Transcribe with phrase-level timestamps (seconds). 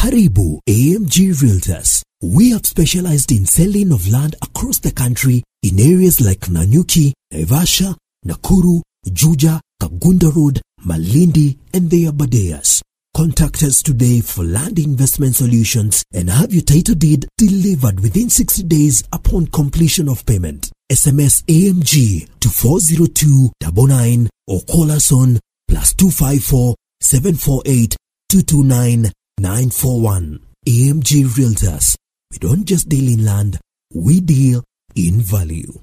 [0.00, 2.02] Karibu AMG Realtors.
[2.22, 7.94] We have specialized in selling of land across the country in areas like Nanyuki, Naivasha,
[8.26, 12.80] Nakuru, Juja, Kangundo Road, Malindi, and the Aberdares.
[13.14, 18.62] Contact us today for land investment solutions and have your title deed delivered within 60
[18.62, 20.70] days upon completion of payment.
[20.90, 25.38] SMS AMG to 40299 or call us on
[25.68, 27.96] plus 254 748
[28.30, 30.38] 229 941.
[30.68, 31.96] AMG Realtors.
[32.30, 33.58] We don't just deal in land,
[33.94, 34.62] we deal
[34.94, 35.80] in value.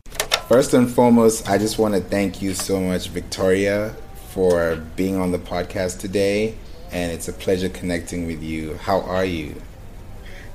[0.47, 3.95] First and foremost, I just want to thank you so much, Victoria,
[4.29, 6.53] for being on the podcast today.
[6.91, 8.75] And it's a pleasure connecting with you.
[8.77, 9.59] How are you?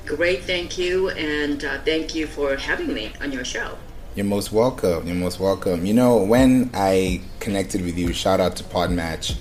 [0.07, 1.10] Great, thank you.
[1.10, 3.79] And uh, thank you for having me on your show.
[4.15, 5.09] You're most welcome.
[5.09, 5.84] You're most welcome.
[5.84, 9.37] You know, when I connected with you, shout out to Podmatch.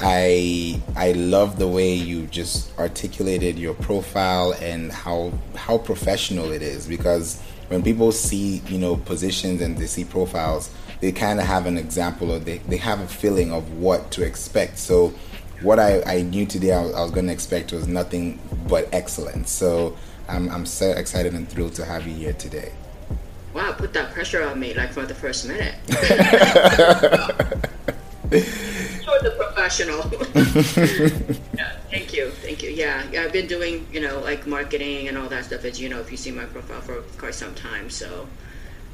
[0.00, 6.62] I I love the way you just articulated your profile and how how professional it
[6.62, 11.46] is because when people see you know positions and they see profiles, they kind of
[11.46, 14.78] have an example or they, they have a feeling of what to expect.
[14.78, 15.12] So
[15.62, 18.38] what I, I knew today I was, was going to expect was nothing
[18.68, 19.50] but excellence.
[19.50, 19.96] So
[20.28, 22.72] I'm I'm so excited and thrilled to have you here today.
[23.52, 25.74] Wow, put that pressure on me like for the first minute.
[28.30, 30.00] You're the professional.
[31.56, 32.70] yeah, thank you, thank you.
[32.70, 35.64] Yeah, yeah, I've been doing you know like marketing and all that stuff.
[35.64, 38.28] As you know, if you see my profile for quite some time, so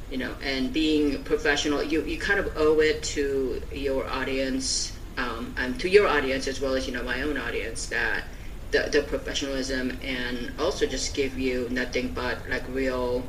[0.09, 5.53] you know, and being professional, you you kind of owe it to your audience, um,
[5.57, 8.23] and to your audience as well as you know my own audience that
[8.71, 13.23] the the professionalism and also just give you nothing but like real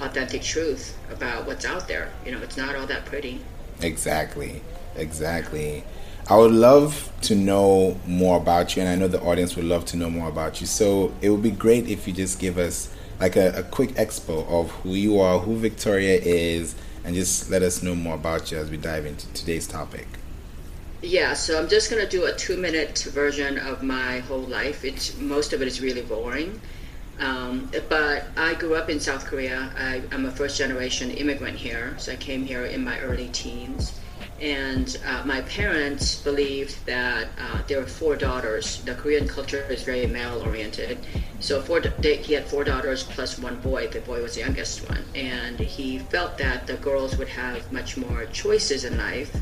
[0.00, 2.12] authentic truth about what's out there.
[2.24, 3.40] You know, it's not all that pretty.
[3.80, 4.62] Exactly.
[4.96, 5.84] Exactly.
[6.28, 9.84] I would love to know more about you, and I know the audience would love
[9.86, 10.66] to know more about you.
[10.66, 14.44] So it would be great if you just give us like a, a quick expo
[14.48, 18.58] of who you are, who Victoria is, and just let us know more about you
[18.58, 20.08] as we dive into today's topic.
[21.00, 24.84] Yeah, so I'm just gonna do a two-minute version of my whole life.
[24.84, 26.60] It's most of it is really boring,
[27.20, 29.70] um, but I grew up in South Korea.
[29.78, 34.00] I, I'm a first-generation immigrant here, so I came here in my early teens
[34.40, 38.82] and uh, my parents believed that uh, there were four daughters.
[38.82, 40.98] The Korean culture is very male oriented,
[41.40, 43.88] so four, they, he had four daughters plus one boy.
[43.88, 47.96] The boy was the youngest one, and he felt that the girls would have much
[47.96, 49.34] more choices in life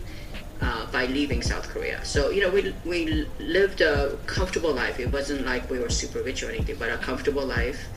[0.60, 2.04] uh, by leaving South Korea.
[2.04, 4.98] So you know, we we lived a comfortable life.
[5.00, 7.88] It wasn't like we were super rich or anything, but a comfortable life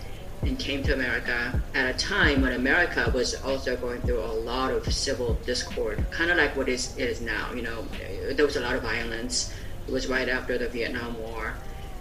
[0.43, 4.71] and came to America at a time when America was also going through a lot
[4.71, 7.51] of civil discord, kind of like what is, it is now.
[7.53, 7.85] You know,
[8.33, 9.53] there was a lot of violence.
[9.87, 11.53] It was right after the Vietnam War.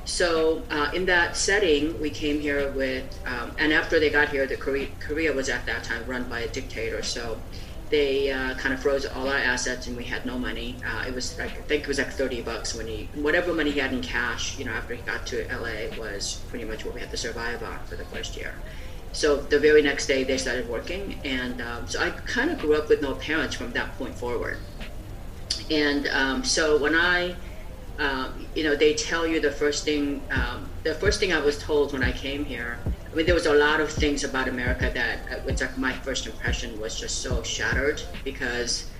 [0.04, 4.46] So uh, in that setting, we came here with, um, and after they got here,
[4.46, 7.02] the Korea, Korea was at that time run by a dictator.
[7.02, 7.40] So
[7.88, 10.76] they uh, kind of froze all our assets and we had no money.
[10.84, 13.70] Uh, it was like, I think it was like 30 bucks when he, whatever money
[13.70, 16.94] he had in cash, you know, after he got to LA was pretty much what
[16.94, 18.54] we had to survive on for the first year.
[19.12, 21.18] So the very next day they started working.
[21.24, 24.58] And um, so I kind of grew up with no parents from that point forward.
[25.70, 27.34] And um, so when I,
[27.98, 31.58] um, you know, they tell you the first thing, um, the first thing I was
[31.58, 32.78] told when I came here
[33.16, 35.94] I mean, there was a lot of things about America that, uh, which like my
[35.94, 38.90] first impression was just so shattered because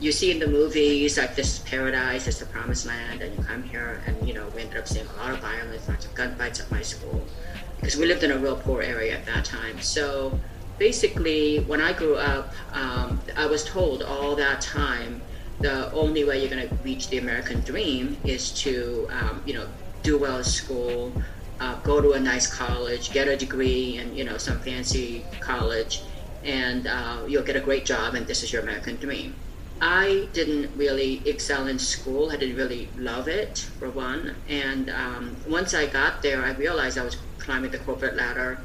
[0.00, 3.44] you see in the movies like this is paradise, it's the promised land, and you
[3.44, 6.14] come here and you know we ended up seeing a lot of violence, lots of
[6.14, 7.28] gunfights at my school
[7.76, 9.78] because we lived in a real poor area at that time.
[9.82, 10.40] So
[10.78, 15.20] basically, when I grew up, um, I was told all that time
[15.60, 19.68] the only way you're going to reach the American dream is to um, you know
[20.02, 21.12] do well at school
[21.60, 26.02] uh, go to a nice college, get a degree in you know some fancy college,
[26.42, 29.36] and uh, you'll get a great job, and this is your American dream.
[29.80, 32.30] I didn't really excel in school.
[32.32, 36.98] I didn't really love it for one, and um, once I got there, I realized
[36.98, 38.60] I was climbing the corporate ladder,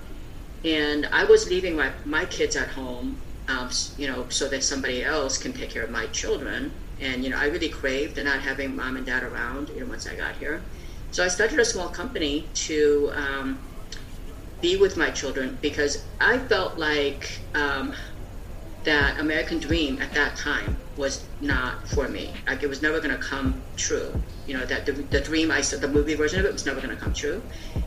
[0.64, 5.04] and I was leaving my my kids at home, um, you know, so that somebody
[5.04, 6.74] else can take care of my children.
[7.00, 9.70] And you know, I really craved not having mom and dad around.
[9.70, 10.64] You know, once I got here.
[11.14, 13.60] So I started a small company to um,
[14.62, 17.94] be with my children because I felt like um,
[18.84, 22.34] that American dream at that time was not for me.
[22.48, 24.12] Like it was never going to come true.
[24.48, 26.82] You know that the, the dream I saw, the movie version of it was never
[26.82, 27.44] going to come true.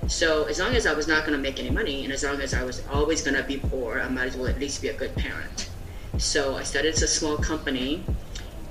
[0.06, 2.40] So as long as I was not going to make any money, and as long
[2.40, 4.88] as I was always going to be poor, I might as well at least be
[4.88, 5.68] a good parent.
[6.18, 8.04] So I started a small company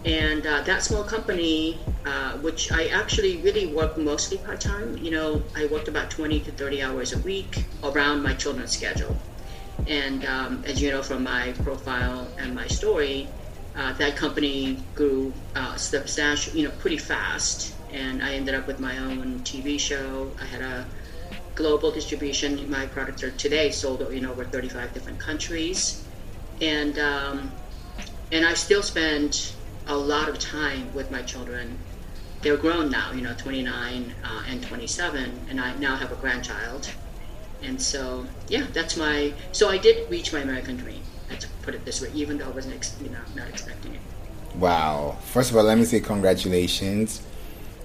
[0.06, 5.10] And uh, that small company, uh, which I actually really worked mostly part time, you
[5.10, 9.18] know, I worked about 20 to 30 hours a week around my children's schedule.
[9.88, 13.28] And um, as you know from my profile and my story,
[13.76, 15.78] uh, that company grew uh,
[16.54, 17.74] you know, pretty fast.
[17.92, 20.36] And I ended up with my own TV show.
[20.40, 20.88] I had a
[21.56, 22.70] global distribution.
[22.70, 26.08] My products are today sold in over 35 different countries,
[26.62, 27.52] and um,
[28.32, 29.55] and I still spend
[29.88, 31.78] a lot of time with my children.
[32.42, 36.90] They're grown now, you know, 29 uh, and 27, and I now have a grandchild.
[37.62, 39.34] And so, yeah, that's my.
[39.52, 41.02] So I did reach my American dream.
[41.30, 44.02] Let's put it this way, even though I wasn't, ex- you know, not expecting it.
[44.56, 45.18] Wow!
[45.22, 47.26] First of all, let me say congratulations.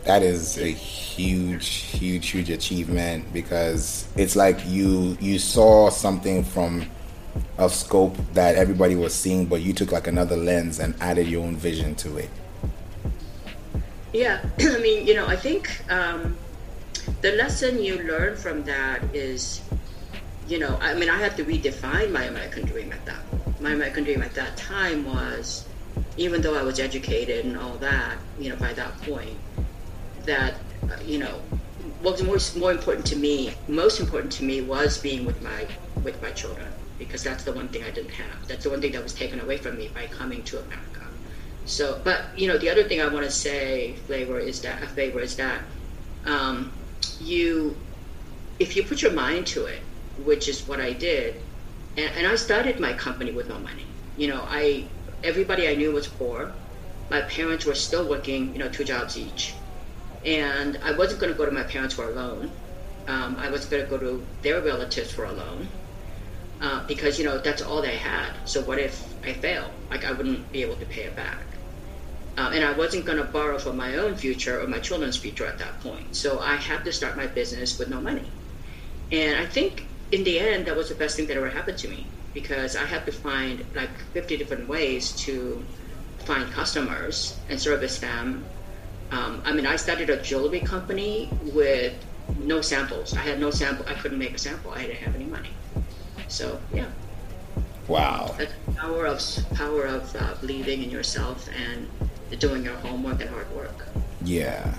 [0.04, 6.88] That is a huge, huge, huge achievement because it's like you you saw something from
[7.60, 11.44] a scope that everybody was seeing, but you took like another lens and added your
[11.44, 12.30] own vision to it.
[14.12, 16.36] Yeah, I mean, you know, I think um,
[17.20, 19.60] the lesson you learn from that is,
[20.48, 23.60] you know, I mean, I had to redefine my American dream at that.
[23.60, 25.66] My American dream at that time was,
[26.16, 29.36] even though I was educated and all that, you know, by that point,
[30.24, 30.54] that
[30.84, 31.42] uh, you know,
[32.00, 35.66] what was more more important to me, most important to me, was being with my
[36.02, 38.46] with my children because that's the one thing I didn't have.
[38.46, 41.00] That's the one thing that was taken away from me by coming to America.
[41.64, 44.86] So, but you know, the other thing I want to say, flavor is that a
[44.86, 45.62] favor is that
[46.26, 46.70] um,
[47.18, 47.74] you,
[48.58, 49.80] if you put your mind to it,
[50.24, 51.40] which is what I did,
[51.96, 53.86] and, and I started my company with no money.
[54.18, 54.84] You know, I
[55.24, 56.52] everybody I knew was poor.
[57.08, 59.54] My parents were still working, you know, two jobs each,
[60.24, 62.50] and I wasn't going to go to my parents for a loan.
[63.08, 65.66] Um, I was going to go to their relatives for a loan
[66.60, 68.32] uh, because you know that's all they had.
[68.44, 69.70] So what if I fail?
[69.90, 71.58] Like I wouldn't be able to pay it back.
[72.36, 75.46] Uh, and I wasn't going to borrow for my own future or my children's future
[75.46, 76.16] at that point.
[76.16, 78.32] So I had to start my business with no money.
[79.10, 81.88] And I think in the end, that was the best thing that ever happened to
[81.88, 85.66] me because I had to find like 50 different ways to
[86.24, 88.52] find customers and service them.
[89.10, 92.06] Um, I mean, I started a jewelry company with
[92.36, 93.14] no samples.
[93.14, 93.84] I had no sample.
[93.88, 94.70] I couldn't make a sample.
[94.72, 95.59] I didn't have any money.
[96.30, 96.86] So yeah.
[97.88, 98.34] Wow.
[98.38, 99.20] The power of
[99.54, 101.88] power of uh, believing in yourself and
[102.38, 103.86] doing your homework and hard work.
[104.22, 104.76] Yeah,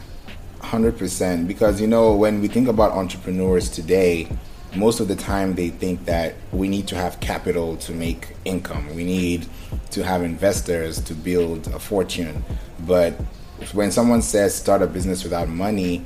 [0.61, 1.47] hundred percent.
[1.47, 4.29] Because you know, when we think about entrepreneurs today,
[4.75, 8.95] most of the time they think that we need to have capital to make income.
[8.95, 9.45] We need
[9.91, 12.45] to have investors to build a fortune.
[12.79, 13.13] But
[13.73, 16.05] when someone says start a business without money,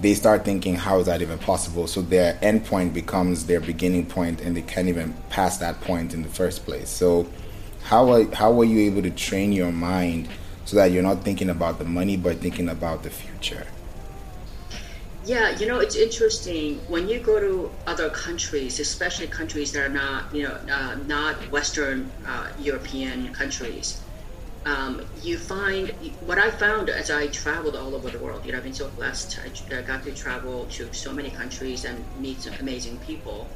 [0.00, 1.86] they start thinking, how is that even possible?
[1.86, 6.12] So their end point becomes their beginning point, and they can't even pass that point
[6.12, 6.88] in the first place.
[6.88, 7.26] So,
[7.84, 10.28] how are, how were you able to train your mind
[10.64, 13.66] so that you're not thinking about the money, but thinking about the future?
[15.24, 19.88] Yeah, you know, it's interesting when you go to other countries, especially countries that are
[19.88, 24.02] not, you know, uh, not Western uh, European countries
[24.66, 25.90] um, you find
[26.26, 28.44] what I found as I traveled all over the world.
[28.44, 29.38] You know, I've been so blessed.
[29.70, 33.48] I, got to travel to so many countries and meet some amazing people.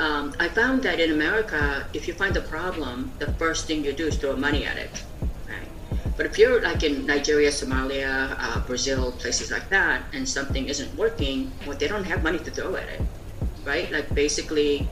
[0.00, 3.92] Um, I found that in America, if you find a problem, the first thing you
[3.92, 5.04] do is throw money at it.
[5.46, 5.68] Right?
[6.16, 10.92] But if you're like in Nigeria, Somalia, uh, Brazil, places like that, and something isn't
[10.96, 13.00] working, well, they don't have money to throw at it,
[13.64, 13.92] right?
[13.92, 14.88] Like basically,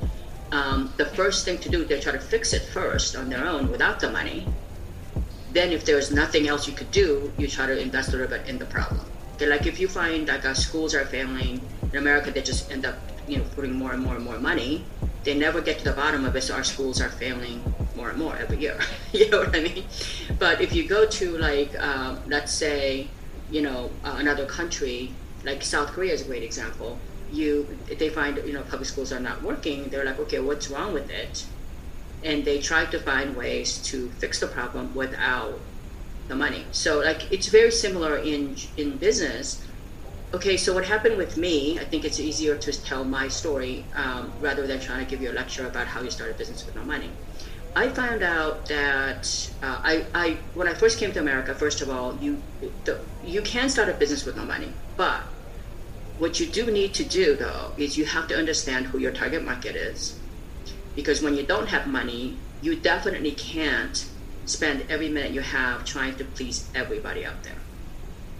[0.53, 3.69] um, the first thing to do, they try to fix it first on their own
[3.69, 4.46] without the money,
[5.52, 8.46] then if there's nothing else you could do, you try to invest a little bit
[8.48, 9.00] in the problem.
[9.34, 11.60] Okay, like if you find like our schools are failing
[11.92, 14.84] in America, they just end up you know putting more and more and more money.
[15.24, 17.62] They never get to the bottom of it, so our schools are failing
[17.96, 18.78] more and more every year.
[19.12, 19.84] you know what I mean?
[20.38, 23.08] But if you go to like um, let's say
[23.50, 25.10] you know uh, another country
[25.44, 26.98] like South Korea is a great example.
[27.32, 29.88] You they find you know public schools are not working.
[29.88, 31.44] They're like, okay, what's wrong with it?
[32.22, 35.60] And they try to find ways to fix the problem without
[36.29, 36.67] the money.
[36.70, 39.62] So like it's very similar in in business.
[40.32, 41.79] Okay, so what happened with me?
[41.81, 45.31] I think it's easier to tell my story um, rather than trying to give you
[45.32, 47.19] a lecture about how you start a business with no money.
[47.74, 49.27] I found out that
[49.62, 52.44] uh, I, I when I first came to America, first of all, you
[52.84, 55.22] the, you can start a business with no money, but
[56.17, 59.44] what you do need to do though is you have to understand who your target
[59.44, 60.19] market is
[60.94, 64.06] because when you don't have money, you definitely can't
[64.47, 67.55] spend every minute you have trying to please everybody out there.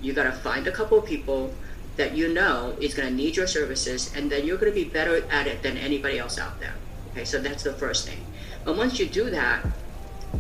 [0.03, 1.55] You got to find a couple of people
[1.97, 4.89] that you know is going to need your services, and then you're going to be
[4.89, 6.75] better at it than anybody else out there.
[7.11, 8.25] Okay, so that's the first thing.
[8.65, 9.67] But once you do that,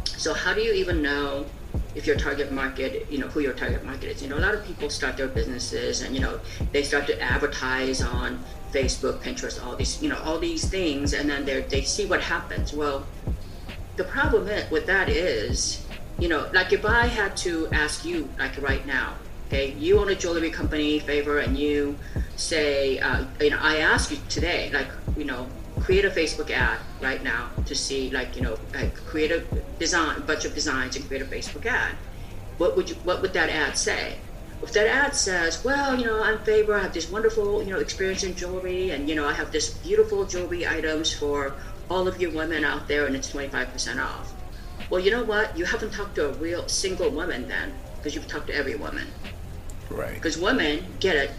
[0.05, 1.47] so how do you even know
[1.94, 4.22] if your target market, you know, who your target market is.
[4.22, 6.40] You know, a lot of people start their businesses and, you know,
[6.72, 11.28] they start to advertise on Facebook, Pinterest, all these, you know, all these things, and
[11.28, 12.72] then they they see what happens.
[12.72, 13.06] Well,
[13.96, 15.84] the problem with that is,
[16.18, 19.14] you know, like if I had to ask you, like right now,
[19.48, 21.98] okay, you own a jewelry company, favor, and you
[22.36, 25.48] say, uh, you know, I ask you today, like, you know,
[25.80, 29.40] create a Facebook ad right now to see, like, you know, like create a
[29.78, 31.94] design, a bunch of designs, and create a Facebook ad.
[32.58, 34.18] What would you, what would that ad say?
[34.62, 37.78] If that ad says, well, you know, I'm favor, I have this wonderful, you know,
[37.78, 41.54] experience in jewelry, and you know, I have this beautiful jewelry items for
[41.88, 44.32] all of you women out there, and it's 25% off.
[44.90, 45.56] Well, you know what?
[45.56, 49.06] You haven't talked to a real single woman then, because you've talked to every woman.
[49.88, 50.14] Right.
[50.14, 51.30] Because women get it,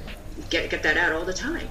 [0.50, 1.69] get get that ad all the time.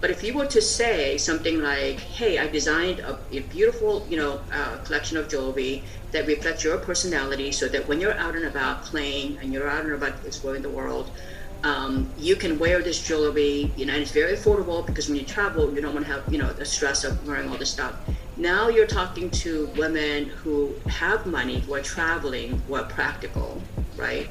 [0.00, 4.16] But if you were to say something like, "Hey, I designed a, a beautiful, you
[4.16, 8.44] know, uh, collection of jewelry that reflects your personality, so that when you're out and
[8.44, 11.12] about playing and you're out and about exploring the world,
[11.64, 13.72] um, you can wear this jewelry.
[13.76, 16.24] You know, and it's very affordable because when you travel, you don't want to have,
[16.32, 17.94] you know, the stress of wearing all this stuff.
[18.36, 23.62] Now you're talking to women who have money, who are traveling, who are practical,
[23.96, 24.28] right?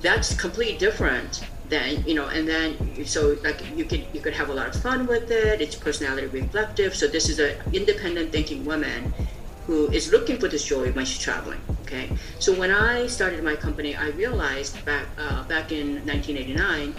[0.00, 4.48] That's completely different then you know and then so like you could you could have
[4.48, 5.60] a lot of fun with it.
[5.60, 6.94] It's personality reflective.
[6.94, 9.12] So this is an independent thinking woman
[9.66, 12.10] who is looking for this jewelry when she's traveling okay?
[12.38, 16.94] So when i started my company i realized back uh, back in 1989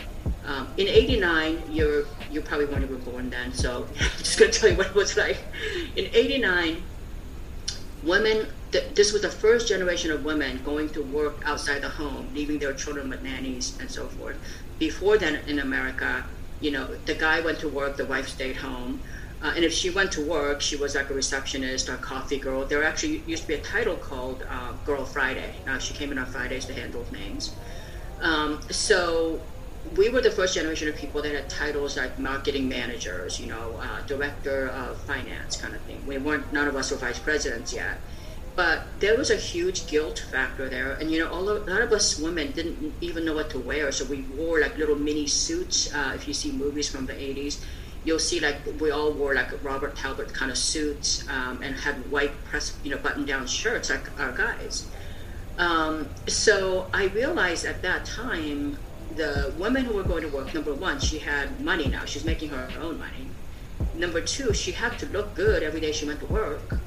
[0.46, 4.60] um, in 89 you're you probably weren't even born then so i'm just going to
[4.60, 5.38] tell you what it was like.
[5.96, 6.82] In 89
[8.04, 12.34] women th- this was the first generation of women going to work outside the home
[12.34, 14.38] leaving their children with nannies and so forth.
[14.80, 16.28] Before then in america
[16.60, 19.02] you know the guy went to work the wife stayed home.
[19.42, 22.40] Uh, and if she went to work she was like a receptionist or a coffee
[22.40, 22.68] girl.
[22.68, 25.64] There actually used to be a title called uh, girl friday.
[25.68, 27.58] Uh, she came in on fridays to handle things.
[28.22, 29.48] Um, so
[29.84, 33.78] we were the first generation of people that had titles like marketing managers, you know,
[33.78, 36.06] uh, director of finance kind of thing.
[36.06, 38.02] We weren't, none of us were vice presidents yet.
[38.58, 40.94] But there was a huge guilt factor there.
[40.94, 43.60] And, you know, all of, a lot of us women didn't even know what to
[43.60, 43.92] wear.
[43.92, 45.94] So we wore like little mini suits.
[45.94, 47.64] Uh, if you see movies from the 80s,
[48.04, 52.10] you'll see like we all wore like Robert Talbot kind of suits um, and had
[52.10, 54.88] white press, you know, button down shirts like our guys.
[55.60, 58.80] Um, so I realized at that time
[59.16, 62.06] the women who were going to work, number one, she had money now.
[62.06, 63.30] She's making her own money.
[63.94, 66.80] Number two, she had to look good every day she went to work.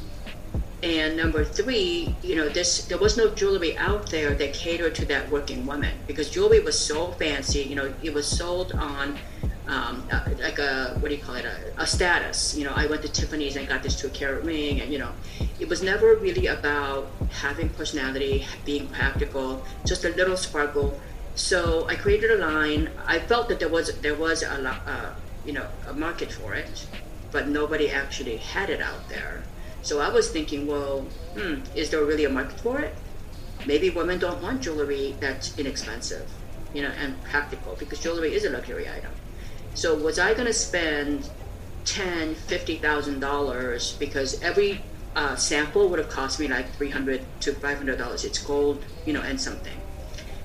[0.83, 5.05] And number three, you know, this there was no jewelry out there that catered to
[5.07, 7.63] that working woman because jewelry was so fancy.
[7.63, 9.19] You know, it was sold on
[9.67, 12.57] um, uh, like a what do you call it a, a, status.
[12.57, 15.13] You know, I went to Tiffany's and got this two carat ring, and you know,
[15.61, 20.99] it was never really about having personality, being practical, just a little sparkle
[21.35, 22.91] so I created a line.
[23.07, 26.87] I felt that there was there was a uh, you know a market for it,
[27.33, 29.43] but nobody actually had it out there.
[29.83, 31.03] So I was thinking, well,
[31.37, 32.97] hmm, is there really a market for it?
[33.67, 36.31] Maybe women don't want jewelry that's inexpensive,
[36.73, 39.13] you know, and practical because jewelry is a luxury item.
[39.75, 41.31] So was I going to spend
[41.85, 44.85] ten, fifty thousand dollars because every
[45.17, 48.25] uh, sample would have cost me like three hundred to five hundred dollars.
[48.25, 49.83] It's gold, you know, and something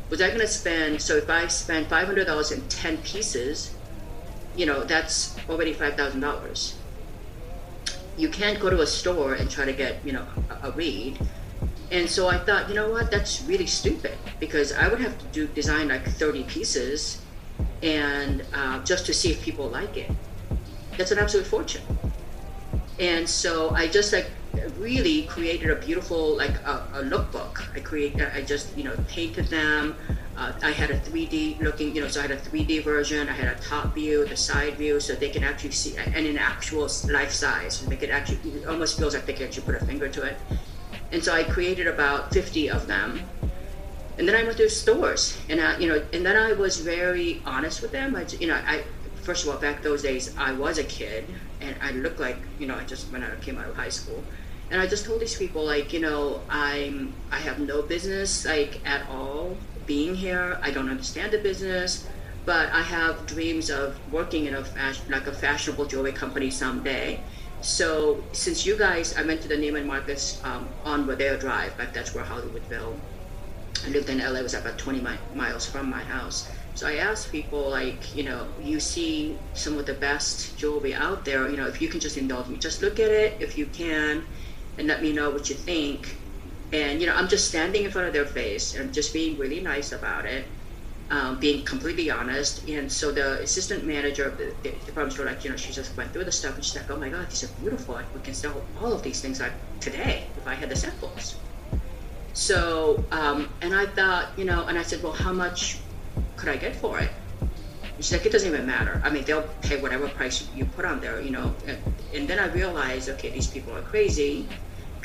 [0.10, 1.02] was I going to spend?
[1.02, 3.80] So if I spend five hundred dollars in ten pieces,
[4.56, 6.85] you know that's already five thousand dollars.
[8.18, 11.20] You can't go to a store and try to get you know a, a reed.
[11.92, 15.26] And so I thought, you know what, that's really stupid because I would have to
[15.26, 17.22] do design like thirty pieces,
[17.84, 20.12] and uh, just to see if people like it.
[20.98, 21.84] That's an absolute fortune.
[23.00, 24.32] And so I just like
[24.78, 27.62] really created a beautiful like a, a lookbook.
[27.76, 29.96] I create I just you know painted them.
[30.38, 33.30] Uh, I had a 3D looking you know so I had a 3D version.
[33.30, 36.38] I had a top view, the side view, so they can actually see and in
[36.38, 37.86] actual life size.
[37.86, 40.38] They could actually it almost feels like they can actually put a finger to it.
[41.12, 43.22] And so I created about 50 of them.
[44.18, 47.42] And then I went to stores, and I, you know, and then I was very
[47.46, 48.16] honest with them.
[48.16, 48.84] I, you know, I
[49.24, 51.26] first of all, back those days, I was a kid,
[51.60, 54.24] and I looked like, you know, I just when I came out of high school,
[54.72, 58.80] and I just told these people like you know I'm I have no business like
[58.86, 60.60] at all being here.
[60.62, 62.08] I don't understand the business,
[62.46, 67.20] but I have dreams of working in a fashion like a fashionable jewelry company someday.
[67.62, 71.94] So since you guys, I went to the Neiman Marcus um, on Rodeo Drive, like
[71.94, 72.96] that's where Hollywoodville.
[73.86, 76.50] I lived in LA, was about 20 mi- miles from my house.
[76.76, 81.24] So I asked people, like, you know, you see some of the best jewelry out
[81.24, 83.66] there, you know, if you can just indulge me, just look at it if you
[83.68, 84.24] can
[84.78, 86.18] and let me know what you think.
[86.72, 89.62] And you know, I'm just standing in front of their face and just being really
[89.62, 90.48] nice about it,
[91.10, 92.68] um, being completely honest.
[92.68, 95.96] And so the assistant manager of the, the department store, like you know, she just
[95.96, 98.00] went through the stuff and she's like, "Oh my God, these are beautiful!
[98.14, 101.42] We can sell all of these things like today if I had the samples."
[102.34, 105.84] So, um, and I thought, you know, and I said, "Well, how much
[106.36, 107.12] could I get for it?"
[107.98, 109.02] She's like, it doesn't even matter.
[109.06, 111.56] I mean, they'll pay whatever price you put on there, you know.
[111.66, 111.78] And,
[112.14, 114.50] and then I realized, okay, these people are crazy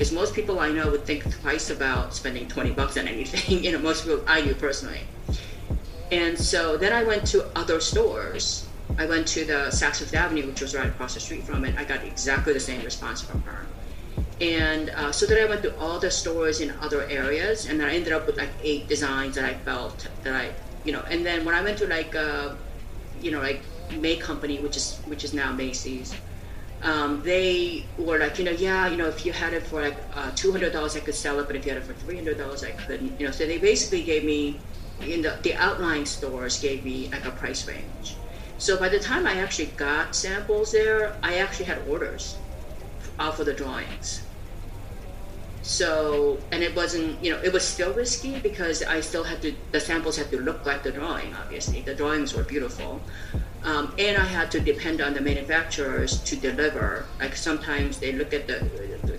[0.00, 3.62] because most people I know would think twice about spending 20 bucks on anything.
[3.62, 5.00] you know, most people I knew personally.
[6.10, 8.66] And so then I went to other stores.
[8.96, 11.76] I went to the Saks Fifth Avenue, which was right across the street from it.
[11.76, 13.66] I got exactly the same response from her.
[14.40, 17.92] And uh, so then I went to all the stores in other areas, and I
[17.92, 21.04] ended up with like eight designs that I felt that I, you know.
[21.10, 22.54] And then when I went to like, uh,
[23.20, 23.60] you know, like
[23.98, 26.14] May Company, which is which is now Macy's,
[26.82, 29.98] um, they were like, you know, yeah, you know, if you had it for like
[30.14, 32.16] uh, two hundred dollars, I could sell it, but if you had it for three
[32.16, 33.20] hundred dollars, I couldn't.
[33.20, 34.64] You know, so they basically gave me,
[35.00, 38.22] in the the outline stores gave me like a price range.
[38.56, 42.42] So by the time I actually got samples there, I actually had orders
[43.18, 44.29] off of the drawings.
[45.62, 49.54] So, and it wasn't, you know, it was still risky because I still had to,
[49.72, 51.82] the samples had to look like the drawing, obviously.
[51.82, 53.00] The drawings were beautiful.
[53.62, 57.04] Um, and I had to depend on the manufacturers to deliver.
[57.18, 58.66] Like sometimes they look at the,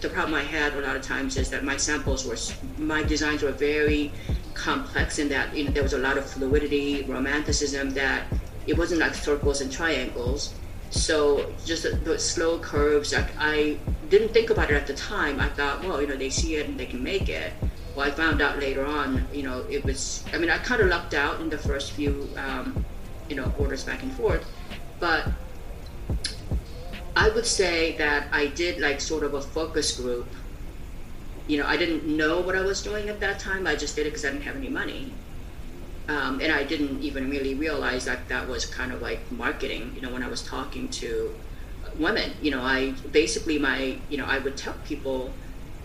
[0.02, 2.38] the problem I had a lot of times is that my samples were,
[2.84, 4.12] my designs were very
[4.56, 8.24] complex in that, you know, there was a lot of fluidity, romanticism that
[8.66, 10.56] it wasn't like circles and triangles
[10.92, 13.78] so just the, the, slow curves, like I
[14.12, 15.40] didn't think about it at the time.
[15.40, 17.54] I thought, well, you know, they see it and they can make it.
[17.96, 20.24] Well, I found out later on, you know, it was.
[20.34, 22.86] I mean, I kind of lucked out in the first few, um,
[23.30, 24.46] you know, orders back and forth,
[25.00, 25.28] but
[27.16, 30.28] I would say that I did like sort of a focus group.
[31.48, 33.66] You know, I didn't know what I was doing at that time.
[33.66, 35.14] I just did it because I didn't have any money.
[36.08, 39.94] Um, and I didn't even really realize that that was kind of like marketing.
[39.96, 41.34] You know, when I was talking to
[41.96, 45.40] women, you know, I basically my, you know, I would tell people,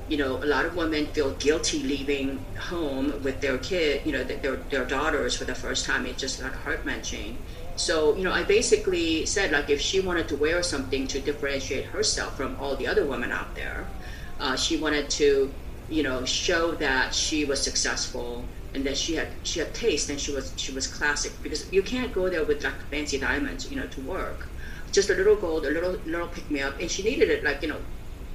[0.07, 4.25] you know, a lot of women feel guilty leaving home with their kid, you know,
[4.25, 6.07] their their daughters for the first time.
[6.07, 7.45] It's just like heart wrenching.
[7.75, 11.87] So, you know, I basically said like if she wanted to wear something to differentiate
[11.87, 13.95] herself from all the other women out there,
[14.39, 15.55] uh, she wanted to,
[15.89, 20.21] you know, show that she was successful and that she had she had taste and
[20.21, 23.77] she was she was classic because you can't go there with like fancy diamonds you
[23.77, 24.51] know to work
[24.97, 26.81] just a little gold a little little pick me up.
[26.81, 27.81] And she needed it like you know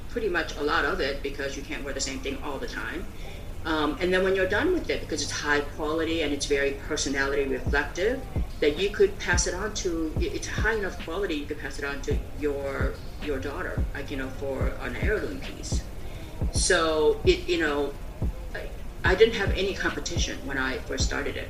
[0.10, 2.68] pretty much a lot of it because you can't wear the same thing all the
[2.68, 3.06] time.
[3.66, 6.72] Um, and then when you're done with it because it's high quality and it's very
[6.88, 8.20] personality reflective
[8.60, 11.86] that you could pass it on to it's high enough quality you could pass it
[11.86, 12.94] on to your
[13.24, 15.84] your daughter like you know for an heirloom piece.
[16.52, 17.94] So it you know
[19.04, 21.50] I didn't have any competition when I first started it.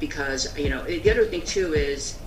[0.00, 2.18] Because, you know, the other thing too is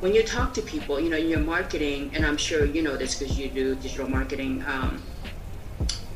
[0.00, 2.96] when you talk to people, you know, in your marketing, and I'm sure you know
[2.96, 5.02] this because you do digital marketing, um,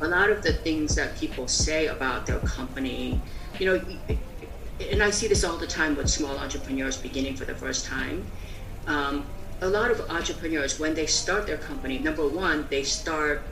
[0.01, 3.21] a lot of the things that people say about their company,
[3.59, 3.81] you know,
[4.91, 8.25] and I see this all the time with small entrepreneurs beginning for the first time.
[8.87, 9.25] Um,
[9.61, 13.43] a lot of entrepreneurs, when they start their company, number one, they start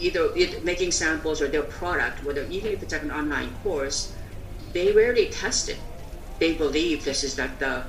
[0.00, 0.30] either
[0.62, 4.14] making samples or their product, whether even if it's like an online course,
[4.72, 5.78] they rarely test it.
[6.38, 7.84] They believe this is like the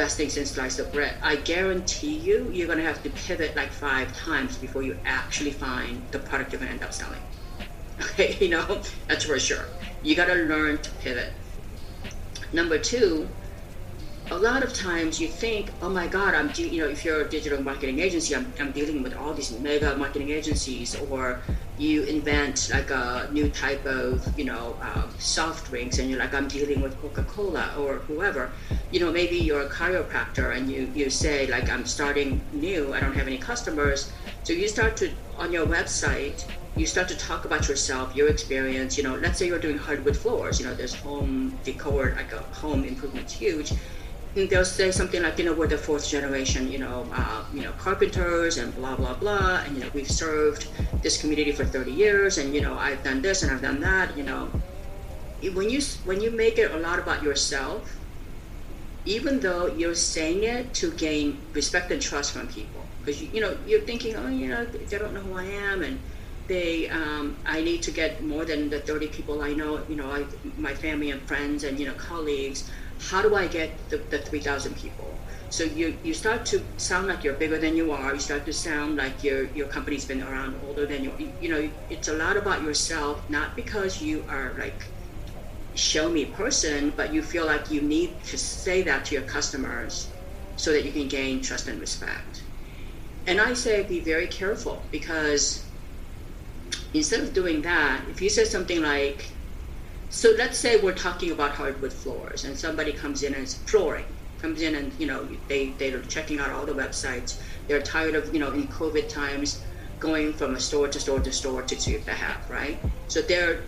[0.00, 1.14] best thing since sliced of bread.
[1.22, 6.00] I guarantee you, you're gonna have to pivot like five times before you actually find
[6.10, 7.20] the product you're gonna end up selling.
[8.00, 9.66] Okay, you know, that's for sure.
[10.02, 11.34] You gotta learn to pivot.
[12.50, 13.28] Number two,
[14.30, 17.28] a lot of times you think, oh my God, I'm, you know, if you're a
[17.28, 21.42] digital marketing agency, I'm, I'm dealing with all these mega marketing agencies, or
[21.80, 26.34] you invent like a new type of, you know, uh, soft drinks, and you're like,
[26.34, 28.52] I'm dealing with Coca-Cola or whoever.
[28.90, 33.00] You know, maybe you're a chiropractor and you, you say like, I'm starting new, I
[33.00, 34.12] don't have any customers.
[34.42, 36.44] So you start to, on your website,
[36.76, 38.98] you start to talk about yourself, your experience.
[38.98, 40.60] You know, let's say you're doing hardwood floors.
[40.60, 43.72] You know, there's home decor, like a home improvement, huge
[44.34, 47.72] they'll say something like, you know, we're the fourth generation, you know, uh, you know,
[47.72, 50.68] carpenters and blah blah blah, and you know, we've served
[51.02, 54.16] this community for 30 years, and you know, I've done this and I've done that,
[54.16, 54.50] you know.
[55.54, 57.96] When you when you make it a lot about yourself,
[59.04, 63.40] even though you're saying it to gain respect and trust from people, because you, you
[63.40, 65.98] know you're thinking, oh, you know, they don't know who I am, and
[66.46, 70.10] they, um, I need to get more than the 30 people I know, you know,
[70.10, 72.70] I, my family and friends and you know colleagues
[73.08, 75.06] how do I get the, the 3,000 people?
[75.48, 78.14] So you, you start to sound like you're bigger than you are.
[78.14, 81.12] You start to sound like your your company's been around older than you.
[81.40, 84.84] You know, it's a lot about yourself, not because you are like
[85.74, 90.08] show me person, but you feel like you need to say that to your customers
[90.56, 92.42] so that you can gain trust and respect.
[93.26, 95.64] And I say be very careful because
[96.94, 99.26] instead of doing that, if you say something like,
[100.10, 104.04] so let's say we're talking about hardwood floors and somebody comes in and it's flooring
[104.40, 107.40] comes in and you know they they're checking out all the websites.
[107.68, 109.62] They're tired of you know in covid times
[110.00, 112.78] going from a store to store to store to see if they have right?
[113.08, 113.62] So they're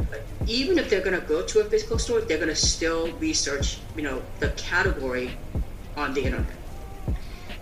[0.46, 3.78] even if they're going to go to a physical store they're going to still research
[3.96, 5.30] you know the category
[5.96, 6.56] on the internet.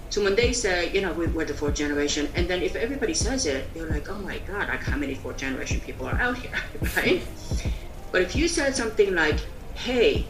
[0.09, 3.47] So when they say, you know, we're the fourth generation, and then if everybody says
[3.47, 6.51] it, they're like, oh my God, like how many fourth generation people are out here,
[6.97, 7.23] right?
[8.13, 9.39] But if you said something like,
[9.75, 10.27] hey,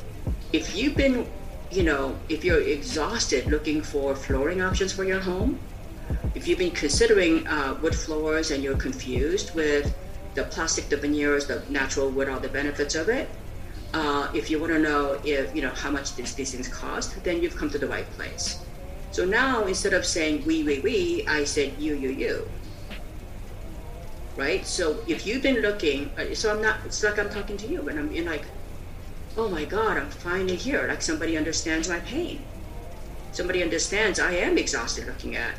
[0.53, 1.27] if you've been,
[1.71, 5.59] you know, if you're exhausted looking for flooring options for your home,
[6.35, 9.95] if you've been considering uh, wood floors and you're confused with
[10.35, 13.29] the plastic, the veneers, the natural wood, all the benefits of it,
[13.93, 17.23] uh, if you want to know if you know how much these, these things cost,
[17.25, 18.61] then you've come to the right place.
[19.11, 22.49] So now instead of saying we, we, we, I said you, you, you.
[24.41, 24.67] Right?
[24.67, 27.87] So if you've been looking, uh, so I'm not, it's like I'm talking to you
[27.91, 28.47] and I'm in like,
[29.37, 30.87] oh my God, I'm finally here.
[30.89, 32.41] Like somebody understands my pain.
[33.33, 35.55] Somebody understands I am exhausted looking at.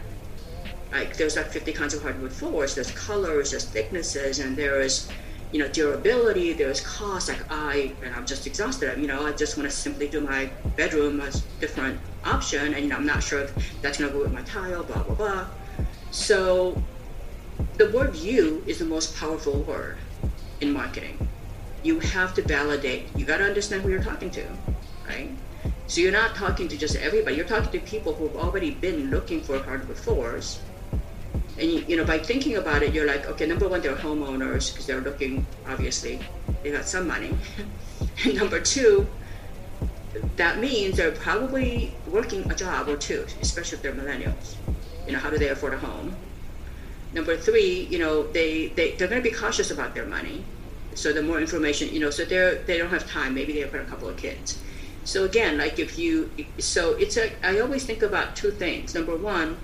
[0.91, 5.07] Like there's like 50 kinds of hardwood floors, there's colors, there's thicknesses, and there is,
[5.51, 7.29] you know, durability, there's cost.
[7.29, 8.99] Like I, and I'm just exhausted.
[8.99, 12.89] You know, I just want to simply do my bedroom as different option, and you
[12.89, 15.47] know, I'm not sure if that's gonna go with my tile, blah blah blah.
[16.09, 16.81] So,
[17.77, 19.97] the word "you" is the most powerful word
[20.61, 21.29] in marketing.
[21.83, 23.09] You have to validate.
[23.15, 24.45] You got to understand who you're talking to,
[25.07, 25.31] right?
[25.87, 27.35] So you're not talking to just everybody.
[27.35, 30.61] You're talking to people who've already been looking for hardwood floors.
[31.57, 34.71] And you, you know, by thinking about it, you're like, okay, number one, they're homeowners
[34.71, 35.45] because they're looking.
[35.67, 36.21] Obviously,
[36.63, 37.35] they got some money.
[38.25, 39.07] and number two,
[40.37, 44.55] that means they're probably working a job or two, especially if they're millennials.
[45.05, 46.15] You know, how do they afford a home?
[47.13, 50.43] Number three, you know, they, they, they're going to be cautious about their money.
[50.95, 53.33] So the more information, you know, so they're, they don't have time.
[53.33, 54.61] Maybe they have got a couple of kids.
[55.03, 58.93] So again, like if you, so it's a, I always think about two things.
[58.93, 59.57] Number one,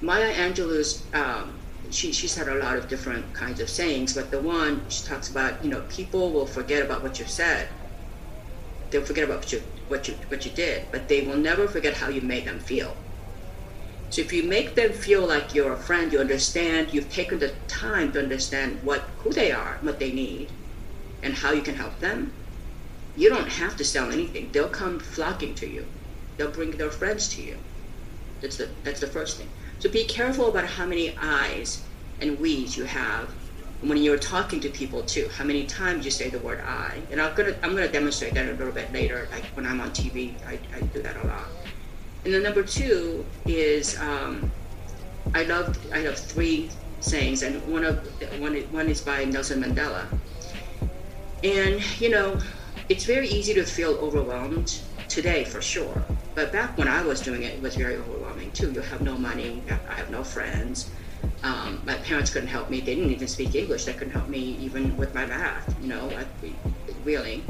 [0.00, 1.58] Maya Angelou's, um,
[1.90, 5.30] she, she's had a lot of different kinds of sayings, but the one she talks
[5.30, 7.68] about, you know, people will forget about what you said
[8.90, 11.94] they'll forget about what you what you what you did, but they will never forget
[11.94, 12.96] how you made them feel.
[14.10, 17.54] So if you make them feel like you're a friend, you understand, you've taken the
[17.68, 20.50] time to understand what who they are, what they need,
[21.22, 22.32] and how you can help them,
[23.16, 24.50] you don't have to sell anything.
[24.50, 25.86] They'll come flocking to you.
[26.36, 27.58] They'll bring their friends to you.
[28.40, 29.48] That's the that's the first thing.
[29.78, 31.84] So be careful about how many eyes
[32.20, 33.32] and we's you have
[33.82, 37.00] when you're talking to people too, how many times you say the word I.
[37.10, 39.28] And I'm gonna I'm gonna demonstrate that a little bit later.
[39.30, 41.46] Like when I'm on TV, I, I do that a lot.
[42.24, 44.50] And then number two is um,
[45.34, 48.06] I love I have three sayings, and one of
[48.40, 50.06] one one is by Nelson Mandela.
[51.42, 52.38] And you know,
[52.88, 56.02] it's very easy to feel overwhelmed today for sure.
[56.34, 58.70] But back when I was doing it, it was very overwhelming too.
[58.72, 60.90] You have no money, I have no friends
[61.42, 62.80] um, my parents couldn't help me.
[62.80, 63.84] They didn't even speak English.
[63.84, 65.74] They couldn't help me even with my math.
[65.80, 66.10] You know,
[67.04, 67.42] really.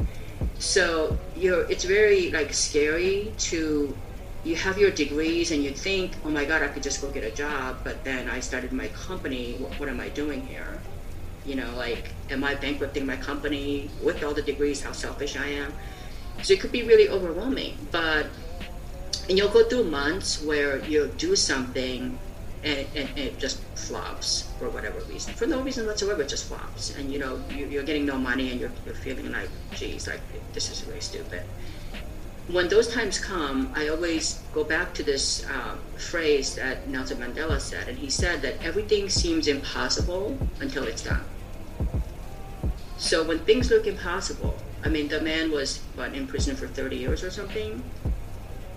[0.59, 1.69] So you're.
[1.69, 3.95] It's very like scary to.
[4.43, 7.23] You have your degrees and you think, oh my God, I could just go get
[7.23, 7.77] a job.
[7.83, 9.53] But then I started my company.
[9.59, 10.79] What, what am I doing here?
[11.45, 14.81] You know, like, am I bankrupting my company with all the degrees?
[14.81, 15.73] How selfish I am.
[16.43, 17.77] So it could be really overwhelming.
[17.91, 18.27] But
[19.29, 22.17] and you'll go through months where you'll do something
[22.63, 25.33] and, and, and, it just flops for whatever reason.
[25.33, 26.95] For no reason whatsoever, it just flops.
[26.95, 30.21] And you know, you, are getting no money and you're, you're feeling like, geez, like
[30.53, 31.43] this is really stupid.
[32.51, 37.59] When those times come, I always go back to this um, phrase that Nelson Mandela
[37.61, 41.23] said, and he said that everything seems impossible until it's done.
[42.97, 46.97] So when things look impossible, I mean, the man was what, in prison for 30
[46.97, 47.81] years or something,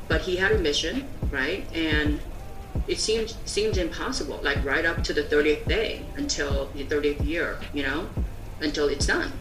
[0.07, 1.67] but he had a mission, right?
[1.75, 2.21] And
[2.87, 7.59] it seems seems impossible like right up to the 30th day until the 30th year
[7.73, 8.09] you know
[8.61, 9.33] until it's done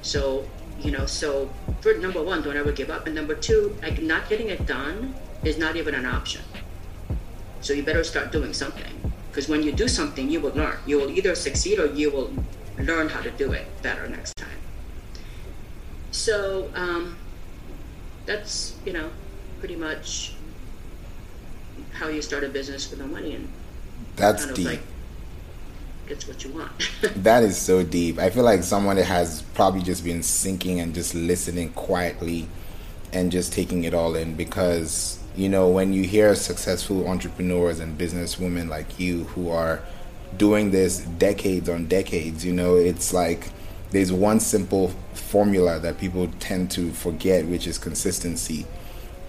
[0.00, 0.46] so
[0.80, 3.06] you know so for number one don't ever give up.
[3.06, 5.14] And number two like not getting it done
[5.44, 6.42] is not even an option.
[7.60, 9.12] So you better start doing something.
[9.30, 10.78] Because when you do something you will learn.
[10.86, 12.32] You will either succeed or you will
[12.78, 14.48] learn how to do it better next time.
[16.10, 17.16] So um,
[18.26, 19.10] that's you know
[19.58, 20.34] pretty much
[21.92, 23.48] how you start a business with no money and
[24.16, 24.66] That's kind of deep.
[24.66, 24.82] like
[26.08, 26.70] gets what you want.
[27.22, 28.18] That is so deep.
[28.18, 32.48] I feel like someone that has probably just been sinking and just listening quietly
[33.12, 37.98] and just taking it all in because, you know, when you hear successful entrepreneurs and
[37.98, 39.82] businesswomen like you who are
[40.36, 43.50] doing this decades on decades, you know, it's like
[43.90, 48.66] there's one simple formula that people tend to forget, which is consistency.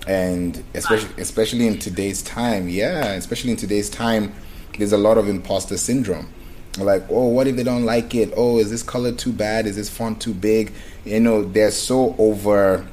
[0.08, 4.34] And especially especially in today's time, yeah, especially in today's time,
[4.78, 6.34] there's a lot of imposter syndrome
[6.86, 8.34] like oh what if they don't like it?
[8.36, 9.65] Oh is this color too bad?
[9.65, 10.74] Is this font too big?
[11.06, 12.86] You know they're so over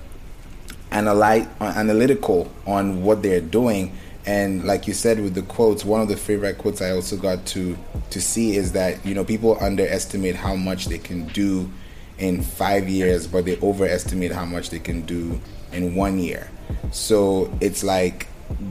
[0.92, 3.96] analytical on what they're doing.
[4.24, 7.46] And like you said with the quotes one of the favorite quotes i also got
[7.46, 7.78] to
[8.10, 11.70] to see is that you know people underestimate how much they can do
[12.18, 15.40] in five years but they overestimate how much they can do
[15.72, 16.48] in one year.
[16.90, 18.26] So it's like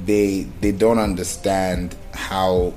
[0.06, 2.73] they they don't understand how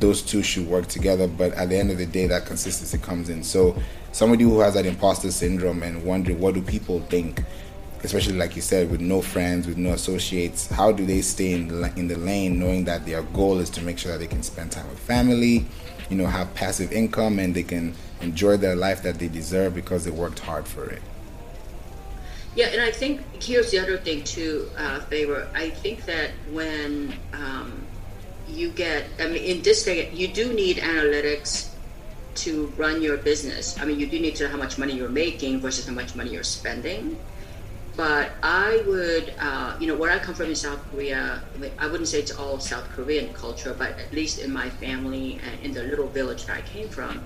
[0.00, 1.28] those two should work together.
[1.28, 3.44] But at the end of the day, that consistency comes in.
[3.44, 3.76] So
[4.12, 7.42] somebody who has that imposter syndrome and wondering what do people think,
[8.02, 11.68] especially like you said, with no friends, with no associates, how do they stay in
[11.68, 14.42] the, in the lane, knowing that their goal is to make sure that they can
[14.42, 15.66] spend time with family,
[16.08, 20.04] you know, have passive income, and they can enjoy their life that they deserve because
[20.04, 21.02] they worked hard for it.
[22.56, 25.00] Yeah, and I think here's the other thing too, uh.
[25.54, 27.86] I think that when um,
[28.54, 31.70] you get, I mean, in this day, you do need analytics
[32.36, 33.78] to run your business.
[33.78, 36.14] I mean, you do need to know how much money you're making versus how much
[36.14, 37.18] money you're spending.
[37.96, 41.42] But I would, uh, you know, where I come from in South Korea,
[41.78, 45.60] I wouldn't say it's all South Korean culture, but at least in my family and
[45.62, 47.22] in the little village that I came from,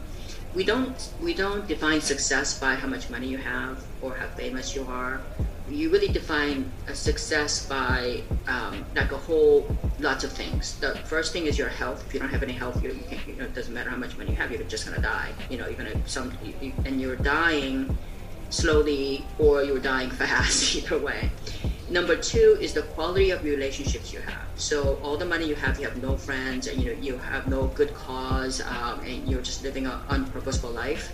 [0.55, 4.75] we don't we don't define success by how much money you have or how famous
[4.75, 5.21] you are.
[5.69, 9.67] You really define a success by um, like a whole
[9.99, 10.79] lots of things.
[10.79, 12.05] The first thing is your health.
[12.07, 13.97] If you don't have any health, you, you, can't, you know, it doesn't matter how
[13.97, 14.51] much money you have.
[14.51, 15.33] You're just gonna die.
[15.49, 17.97] You know, you're gonna some you, and you're dying
[18.51, 20.77] slowly or you're dying fast.
[20.77, 21.31] Either way.
[21.91, 24.47] Number two is the quality of relationships you have.
[24.57, 27.47] So all the money you have, you have no friends, and you know you have
[27.47, 31.13] no good cause, um, and you're just living an unpurposeful life.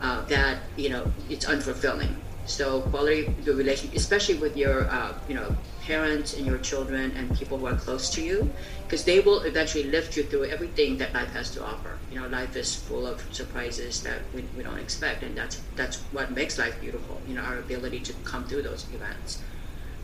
[0.00, 2.14] Uh, that you know it's unfulfilling.
[2.46, 7.12] So quality of your relationship, especially with your uh, you know parents and your children
[7.16, 8.50] and people who are close to you,
[8.84, 11.98] because they will eventually lift you through everything that life has to offer.
[12.10, 15.96] You know, life is full of surprises that we, we don't expect, and that's that's
[16.12, 17.20] what makes life beautiful.
[17.26, 19.42] You know, our ability to come through those events.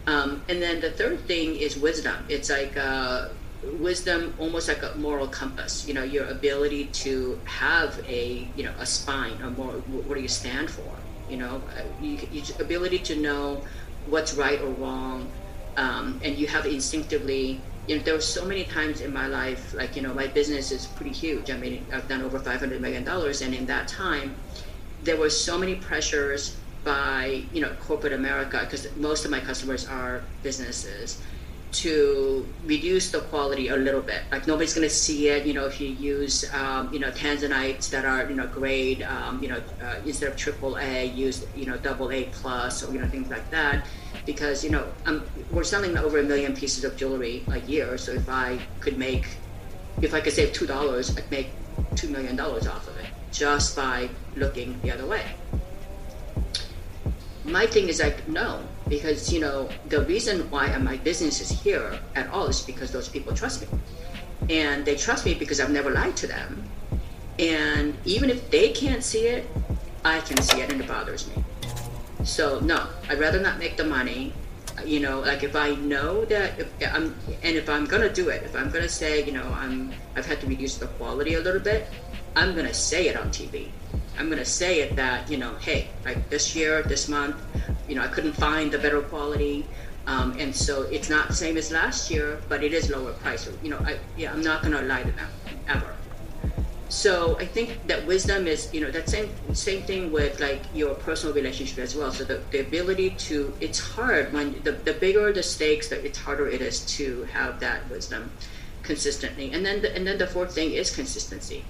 [0.06, 2.24] Um, and then the third thing is wisdom.
[2.28, 3.28] It's like uh,
[3.78, 5.86] wisdom, almost like a moral compass.
[5.86, 9.72] You know, your ability to have a you know a spine, a more
[10.08, 10.96] what do you stand for?
[11.30, 13.62] You know, uh, you, you, ability to know
[14.06, 15.30] what's right or wrong,
[15.76, 17.60] um, and you have instinctively.
[17.86, 20.70] You know, there were so many times in my life, like you know, my business
[20.70, 21.50] is pretty huge.
[21.50, 24.34] I mean, I've done over five hundred million dollars, and in that time,
[25.04, 29.86] there were so many pressures by you know corporate America because most of my customers
[29.86, 31.20] are businesses
[31.72, 34.22] to reduce the quality a little bit.
[34.30, 35.46] Like nobody's going to see it.
[35.46, 39.42] You know, if you use um, you know tanzanites that are you know grade um,
[39.42, 43.00] you know uh, instead of triple A, use you know double A plus or you
[43.00, 43.86] know things like that.
[44.26, 47.96] Because you know um, we're selling over a million pieces of jewelry a year.
[47.98, 49.26] So if I could make,
[50.02, 51.50] if I could save two dollars, I'd make
[51.96, 55.22] two million dollars off of it just by looking the other way
[57.44, 61.98] my thing is like no because you know the reason why my business is here
[62.14, 63.68] at all is because those people trust me.
[64.48, 66.64] And they trust me because i've never lied to them.
[67.38, 69.48] And even if they can't see it
[70.04, 71.44] i can see it and it bothers me.
[72.24, 74.32] So no i'd rather not make the money.
[74.84, 78.42] You know like if i know that if i'm and if i'm gonna do it
[78.44, 81.60] if i'm gonna say you know i'm i've had to reduce the quality a little
[81.60, 81.86] bit
[82.36, 83.70] i'm gonna say it on tv
[84.20, 87.36] I'm going to say it that, you know, hey, like this year, this month,
[87.88, 89.66] you know, I couldn't find the better quality.
[90.06, 93.44] Um, and so it's not the same as last year, but it is lower price.
[93.44, 95.28] So, you know, I, yeah, I'm not going to lie to them
[95.68, 95.94] ever.
[96.90, 100.94] So I think that wisdom is, you know, that same same thing with like your
[100.96, 102.12] personal relationship as well.
[102.12, 106.18] So the, the ability to, it's hard when the, the bigger the stakes, that it's
[106.18, 108.32] harder it is to have that wisdom
[108.82, 109.52] consistently.
[109.52, 111.64] And then the, and then the fourth thing is consistency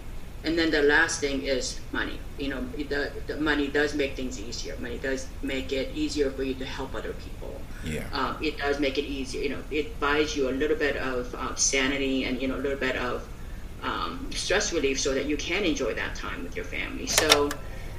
[0.45, 2.19] and then the last thing is money.
[2.39, 4.77] You know the, the money does make things easier.
[4.79, 7.61] Money does make it easier for you to help other people.
[7.85, 8.05] Yeah.
[8.13, 9.43] Um, it does make it easier.
[9.43, 12.63] You know it buys you a little bit of uh, sanity and you know a
[12.63, 13.29] little bit of
[13.83, 17.07] um, stress relief so that you can enjoy that time with your family.
[17.07, 17.51] So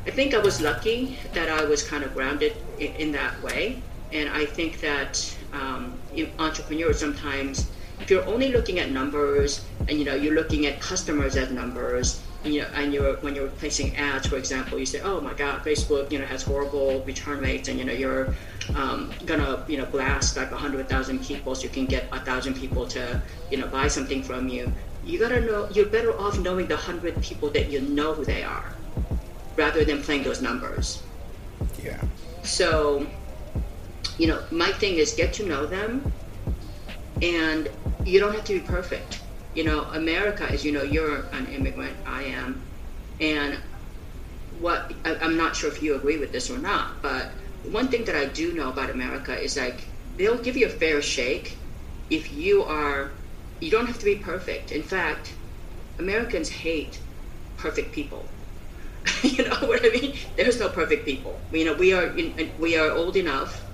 [0.07, 3.81] i think i was lucky that i was kind of grounded in, in that way.
[4.11, 5.13] And i think that
[5.53, 5.93] um,
[6.39, 11.35] entrepreneurs sometimes if you're only looking at numbers and you know you're looking at customers
[11.35, 15.21] as numbers you know, and you're when you're placing ads, for example, you say, "Oh
[15.21, 18.33] my God, Facebook, you know, has horrible return rates," and you know, you're
[18.75, 22.19] um, gonna, you know, blast like a hundred thousand people so you can get a
[22.19, 24.71] thousand people to, you know, buy something from you.
[25.05, 28.43] You gotta know you're better off knowing the hundred people that you know who they
[28.43, 28.73] are,
[29.55, 31.03] rather than playing those numbers.
[31.83, 32.01] Yeah.
[32.43, 33.05] So,
[34.17, 36.11] you know, my thing is get to know them,
[37.21, 37.69] and
[38.03, 39.20] you don't have to be perfect.
[39.53, 42.63] You know, America, as you know, you're an immigrant, I am,
[43.19, 43.59] and
[44.49, 47.33] what I, I'm not sure if you agree with this or not, but
[47.63, 51.01] one thing that I do know about America is like they'll give you a fair
[51.01, 51.59] shake
[52.09, 53.11] if you are.
[53.61, 54.71] You don't have to be perfect.
[54.71, 55.35] In fact,
[55.99, 57.01] Americans hate
[57.57, 58.33] perfect people.
[59.23, 60.15] you know what I mean?
[60.37, 61.47] There's no perfect people.
[61.51, 62.15] You know, we are
[62.57, 63.69] we are old enough,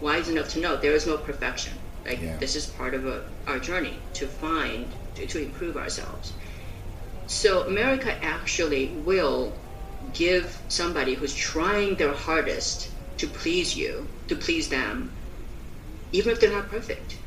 [0.00, 1.74] wise enough to know there is no perfection.
[2.06, 2.36] Like Yeah.
[2.38, 4.94] this is part of a, our journey to find
[5.26, 6.32] to, improve ourselves.
[7.26, 9.52] So America actually will
[10.12, 15.12] give somebody who's trying their hardest to please you, to please them,
[16.12, 17.18] even if they're not perfect,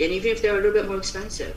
[0.00, 1.56] and even if they're a little bit more expensive.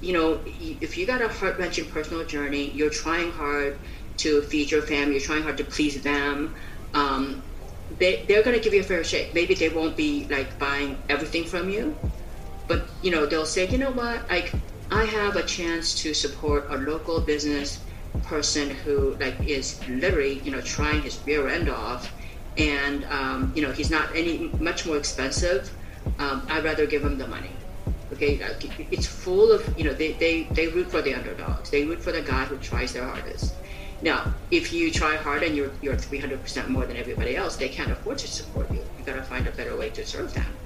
[0.00, 3.78] You know, if you got a heart wrenching personal journey, you're trying hard
[4.18, 6.54] to feed your family, you're trying hard to please them.
[6.94, 7.42] Um,
[7.98, 9.34] they, they're going to give you a fair shake.
[9.34, 11.96] Maybe they won't be like buying everything from you,
[12.68, 14.52] but you know they'll say, you know what, like
[14.90, 17.84] I have a chance to support a local business
[18.22, 22.12] person who like is literally you know trying his rear end off,
[22.56, 25.76] and um, you know he's not any much more expensive.
[26.18, 27.52] Um, I'd rather give him the money.
[28.12, 28.40] Okay,
[28.90, 31.70] it's full of you know they, they they root for the underdogs.
[31.70, 33.58] They root for the guy who tries their hardest.
[34.00, 37.90] Now, if you try hard and you're you're 300% more than everybody else, they can't
[37.90, 38.84] afford to support you.
[38.96, 40.58] You got to find a better way to serve them.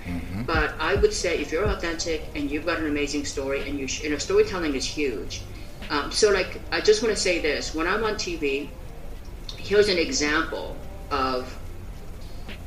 [0.47, 3.87] But I would say if you're authentic and you've got an amazing story, and you,
[3.88, 5.47] sh- you know, storytelling is huge.
[5.90, 8.68] Um, so, like, I just want to say this: when I'm on TV,
[9.59, 10.77] here's an example
[11.11, 11.57] of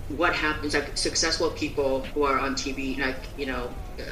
[0.07, 0.73] what happens.
[0.73, 4.03] Like successful people who are on TV, like you know, uh,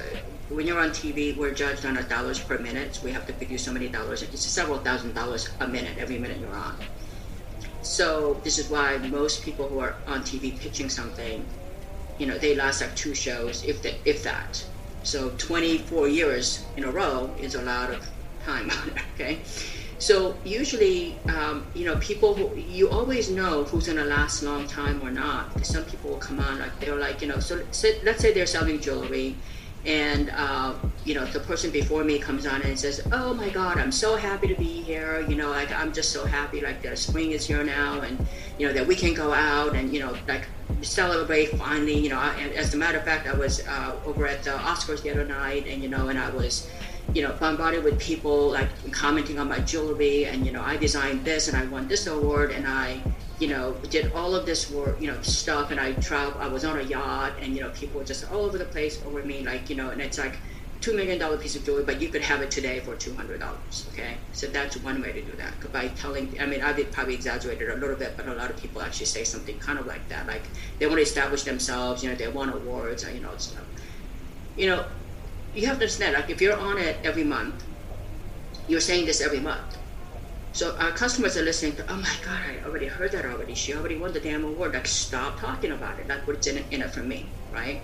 [0.54, 3.00] when you're on TV, we're judged on our dollars per minute.
[3.04, 4.22] We have to you so many dollars.
[4.22, 6.76] It's several thousand dollars a minute every minute you're on.
[7.82, 11.46] So this is why most people who are on TV pitching something,
[12.18, 14.63] you know, they last like two shows, if if that.
[15.04, 18.08] So 24 years in a row is a lot of
[18.46, 19.02] time on it.
[19.16, 19.39] Okay,
[20.00, 24.68] so usually, um, you know, people who you always know who's gonna last a long
[24.68, 25.66] time or not.
[25.66, 27.56] Some people will come on like they're like, you know, so
[28.04, 29.36] let's say they're selling jewelry,
[29.86, 33.78] and uh, you know the person before me comes on and says oh my god
[33.78, 36.96] i'm so happy to be here you know like i'm just so happy like the
[36.96, 38.26] spring is here now and
[38.58, 40.48] you know that we can go out and you know like
[40.82, 44.43] celebrate finally you know I, as a matter of fact i was uh, over at
[44.43, 46.69] the oscars the other night and you know and i was
[47.13, 51.26] you know bombarded with people like commenting on my jewelry and you know i designed
[51.26, 53.02] this and i won this award and i
[53.44, 56.64] you know did all of this work you know stuff and i traveled i was
[56.64, 59.44] on a yacht and you know people were just all over the place over me
[59.44, 60.38] like you know and it's like
[60.80, 63.42] two million dollar piece of jewelry but you could have it today for two hundred
[63.42, 64.16] dollars okay?
[64.32, 67.70] So that's one way to do that by telling i mean i did probably exaggerated
[67.70, 70.26] a little bit but a lot of people actually say something kind of like that
[70.26, 70.44] like
[70.80, 73.66] they want to establish themselves you know they want awards you know stuff.
[74.56, 74.86] You know
[75.54, 77.66] you have to understand like if you're on it every month
[78.68, 79.78] you're saying this every month
[80.54, 83.56] so our customers are listening to, oh my God, I already heard that already.
[83.56, 84.76] She already won the damn award.
[84.76, 86.08] Like, stop talking about it.
[86.08, 87.82] Like, what's in it, in it for me, right?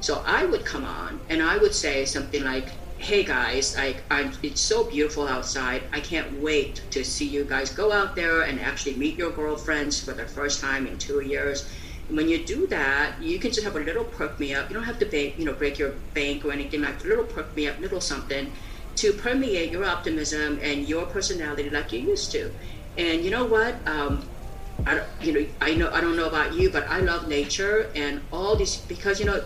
[0.00, 4.32] So I would come on and I would say something like, hey guys, like, I'm,
[4.42, 5.84] it's so beautiful outside.
[5.92, 10.00] I can't wait to see you guys go out there and actually meet your girlfriends
[10.00, 11.68] for the first time in two years.
[12.08, 14.68] And when you do that, you can just have a little perk me up.
[14.70, 17.24] You don't have to, ba- you know, break your bank or anything like a little
[17.24, 18.52] perk me up, little something
[18.96, 22.50] to permeate your optimism and your personality like you used to.
[22.98, 23.74] And you know what?
[23.86, 24.24] Um,
[24.86, 27.90] I don't, you know, I know I don't know about you, but I love nature
[27.94, 29.44] and all these because you know,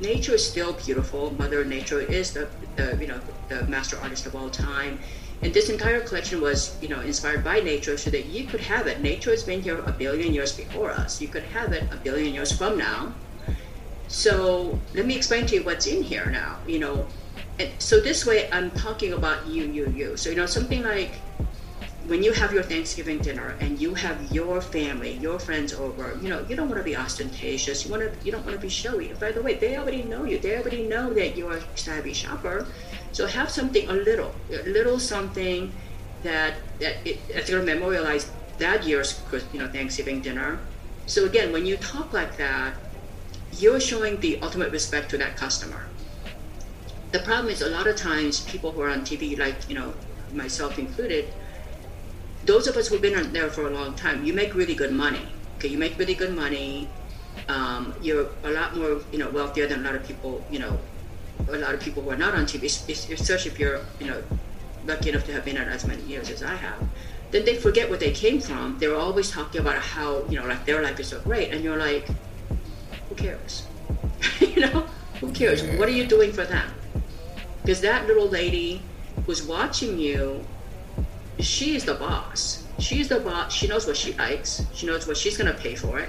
[0.00, 1.32] nature is still beautiful.
[1.38, 4.98] Mother Nature is the, the you know the master artist of all time.
[5.42, 8.86] And this entire collection was, you know, inspired by nature so that you could have
[8.86, 9.02] it.
[9.02, 11.20] Nature has been here a billion years before us.
[11.20, 13.12] You could have it a billion years from now.
[14.08, 16.58] So let me explain to you what's in here now.
[16.66, 17.06] You know,
[17.58, 20.16] and so this way I'm talking about you, you, you.
[20.16, 21.12] So you know something like
[22.06, 26.28] when you have your Thanksgiving dinner and you have your family, your friends over, you
[26.28, 27.84] know, you don't want to be ostentatious.
[27.84, 29.12] You want to, you don't want to be showy.
[29.14, 30.38] By the way, they already know you.
[30.38, 32.66] They already know that you're a savvy shopper.
[33.12, 35.72] So have something a little, a little something
[36.22, 39.20] that that it, that's going to memorialize that year's,
[39.52, 40.60] you know, Thanksgiving dinner.
[41.06, 42.74] So again, when you talk like that,
[43.58, 45.86] you're showing the ultimate respect to that customer.
[47.12, 49.94] The problem is a lot of times people who are on TV, like you know
[50.32, 51.32] myself included,
[52.44, 54.92] those of us who've been on there for a long time, you make really good
[54.92, 55.26] money.
[55.56, 56.88] Okay, you make really good money.
[57.48, 60.78] Um, you're a lot more you know wealthier than a lot of people you know
[61.48, 64.22] a lot of people who are not on TV, especially if you're you know
[64.86, 66.80] lucky enough to have been on as many years as I have
[67.30, 68.78] then they forget where they came from.
[68.78, 71.52] They're always talking about how, you know, like their life is so great.
[71.52, 72.08] And you're like,
[73.08, 73.66] who cares?
[74.40, 74.86] you know,
[75.20, 75.62] who cares?
[75.78, 76.70] What are you doing for them?
[77.66, 78.80] Because that little lady
[79.26, 80.46] who's watching you,
[81.40, 82.62] she is the boss.
[82.78, 83.52] She's the boss.
[83.52, 84.64] She knows what she likes.
[84.72, 86.08] She knows what she's going to pay for it.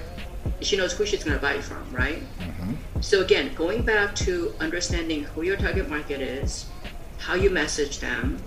[0.60, 2.22] She knows who she's going to buy it from, right?
[2.38, 3.00] Mm-hmm.
[3.00, 6.66] So, again, going back to understanding who your target market is,
[7.18, 8.40] how you message them,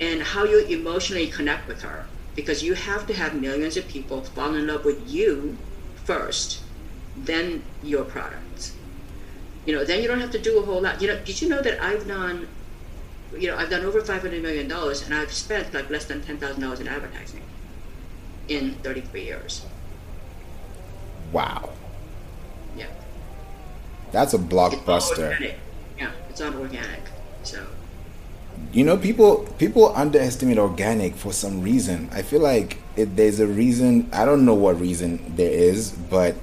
[0.00, 2.06] and how you emotionally connect with her
[2.36, 5.56] because you have to have millions of people fall in love with you
[6.04, 6.62] first
[7.16, 8.43] then your product
[9.66, 11.00] you know then you don't have to do a whole lot.
[11.00, 12.48] You know did you know that i've done
[13.36, 16.80] you know i've done over 500 million dollars and i've spent like less than $10000
[16.80, 17.42] in advertising
[18.48, 19.64] in 33 years?
[21.32, 21.70] Wow.
[22.76, 22.86] Yeah.
[24.12, 25.40] That's a blockbuster.
[25.40, 25.58] it's
[25.98, 27.00] yeah it's not organic
[27.42, 27.66] so.
[28.72, 32.08] You know people people underestimate organic for some reason.
[32.12, 36.34] I feel like it, there's a reason i don't know what reason there is but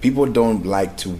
[0.00, 1.18] people don't like to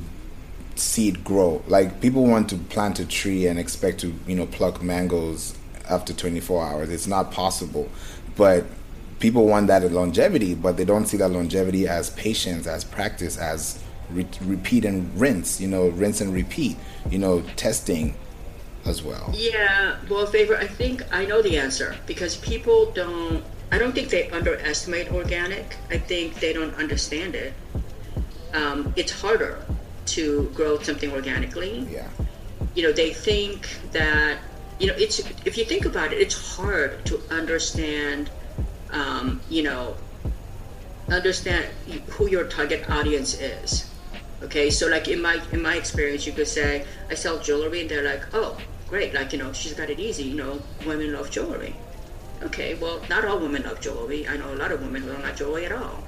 [0.77, 4.47] see it grow like people want to plant a tree and expect to you know
[4.47, 5.57] pluck mangoes
[5.89, 7.89] after 24 hours it's not possible
[8.37, 8.65] but
[9.21, 13.83] people want that longevity but they don't see that longevity as patience as practice as
[14.11, 16.77] re- repeat and rinse you know rinse and repeat
[17.11, 18.15] you know testing
[18.87, 19.31] as well?
[19.35, 23.43] Yeah, well, favor, I think I know the answer because people don't.
[23.73, 25.77] I don't think they underestimate organic.
[25.91, 27.55] I think they don't understand it.
[28.53, 29.65] Um, it's harder
[30.07, 31.87] to grow something organically.
[31.91, 32.09] Yeah.
[32.75, 34.39] You know, they think that
[34.79, 38.31] you know it's if you think about it, it's hard to understand.
[38.91, 39.97] Um, you know,
[41.09, 41.67] understand
[42.11, 43.91] who your target audience is.
[44.43, 47.91] Okay, so like in my in my experience, you could say I sell jewelry, and
[47.91, 48.57] they're like, oh,
[48.89, 49.15] great.
[49.15, 50.25] Like, you know, she's got it easy.
[50.25, 51.75] You know, women love jewelry.
[52.43, 54.29] Okay, well, not all women love jewelry.
[54.29, 56.05] I know a lot of women who don't like jewelry at all.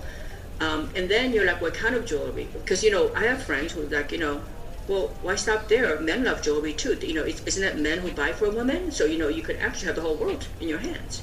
[0.60, 2.48] Um, and then you're like, what kind of jewelry?
[2.52, 4.40] Because, you know, I have friends who like, you know,
[4.88, 5.98] well, why stop there?
[6.00, 6.94] Men love jewelry too.
[6.94, 8.90] You know, isn't it men who buy for women?
[8.90, 11.22] So, you know, you could actually have the whole world in your hands.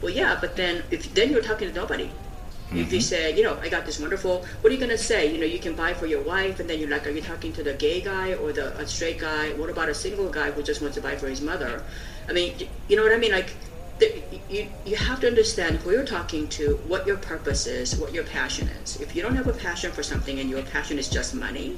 [0.00, 2.06] Well, yeah, but then if then you're talking to nobody.
[2.06, 2.78] Mm-hmm.
[2.78, 5.32] If you say, you know, I got this wonderful, what are you gonna say?
[5.32, 7.52] You know, you can buy for your wife, and then you're like, are you talking
[7.54, 9.52] to the gay guy or the a straight guy?
[9.52, 11.82] What about a single guy who just wants to buy for his mother?
[12.28, 12.54] I mean,
[12.88, 13.32] you know what I mean?
[13.32, 13.54] Like,
[14.02, 18.12] the, you you have to understand who you're talking to, what your purpose is, what
[18.12, 19.00] your passion is.
[19.00, 21.76] If you don't have a passion for something and your passion is just money,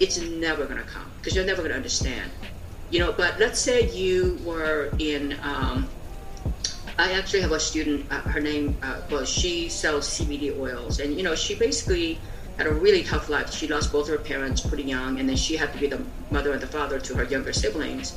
[0.00, 2.30] it's never gonna come because you're never gonna understand.
[2.90, 5.36] You know, but let's say you were in.
[5.42, 5.88] Um,
[6.96, 8.06] I actually have a student.
[8.10, 12.18] Uh, her name, uh, well, she sells CBD oils, and you know, she basically
[12.56, 13.52] had a really tough life.
[13.52, 16.52] She lost both her parents pretty young, and then she had to be the mother
[16.52, 18.16] and the father to her younger siblings.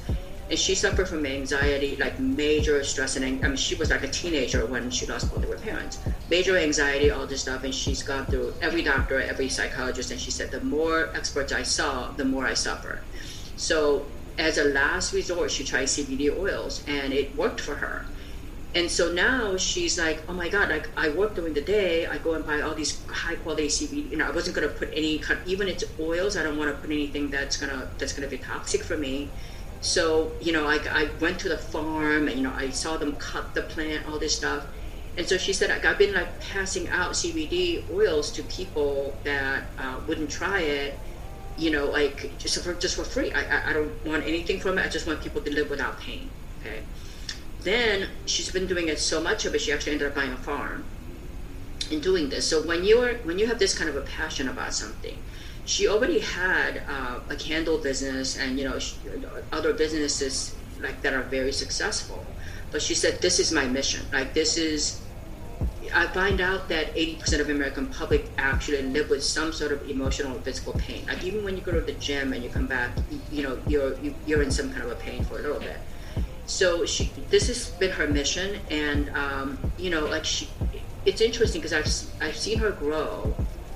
[0.50, 4.08] And she suffered from anxiety, like major stress and I mean, she was like a
[4.08, 6.00] teenager when she lost both of her parents.
[6.30, 10.32] Major anxiety, all this stuff, and she's gone through every doctor, every psychologist, and she
[10.32, 13.02] said the more experts I saw, the more I suffered.
[13.58, 14.06] So
[14.38, 18.06] as a last resort, she tried CBD oils, and it worked for her
[18.76, 22.18] and so now she's like, oh my god, like I work during the day, I
[22.20, 24.12] go and buy all these high quality CBD.
[24.12, 26.38] You know, I wasn't gonna put any even it's oils.
[26.38, 29.30] I don't want to put anything that's gonna that's gonna be toxic for me.
[29.82, 33.16] So you know, I, I went to the farm and you know I saw them
[33.16, 34.66] cut the plant, all this stuff.
[35.18, 40.00] And so she said, I've been like passing out CBD oils to people that uh,
[40.08, 40.94] wouldn't try it,
[41.58, 43.32] you know, like just for just for free.
[43.32, 44.86] I, I I don't want anything from it.
[44.86, 46.30] I just want people to live without pain.
[46.62, 46.82] Okay
[47.68, 50.38] then she's been doing it so much of it she actually ended up buying a
[50.38, 50.86] farm
[51.92, 54.74] in doing this so when you're when you have this kind of a passion about
[54.74, 55.18] something
[55.68, 58.96] she already had uh, a candle business and you know she,
[59.52, 62.26] other businesses like that are very successful.
[62.72, 64.06] But she said this is my mission.
[64.14, 65.02] Like this is
[65.94, 70.38] I find out that 80% of American public actually live with some sort of emotional
[70.38, 71.06] or physical pain.
[71.06, 72.92] Like even when you go to the gym and you come back,
[73.32, 75.42] you know, you're you, are you are in some kind of a pain for a
[75.42, 75.78] little bit.
[76.46, 80.48] So she this has been her mission and um, you know like she
[81.06, 83.36] it's interesting because I've, I've seen her grow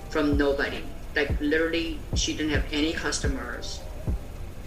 [0.09, 0.83] from nobody
[1.15, 3.81] like literally she didn't have any customers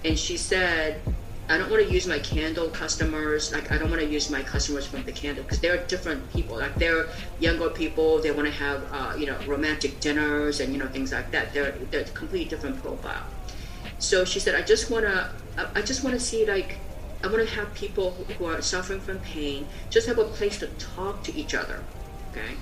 [0.04, 1.00] and she said
[1.46, 3.52] I don't want to use my candle customers.
[3.52, 6.56] Like I don't want to use my customers from the candle because they're different people.
[6.56, 7.06] Like they're
[7.38, 8.18] younger people.
[8.22, 11.52] They want to have uh, you know romantic dinners and you know things like that.
[11.52, 13.26] They're they're completely different profile.
[13.98, 15.30] So she said, I just want to
[15.74, 16.76] I just want to see like
[17.22, 20.68] I want to have people who are suffering from pain just have a place to
[20.78, 21.82] talk to each other.
[22.30, 22.54] Okay.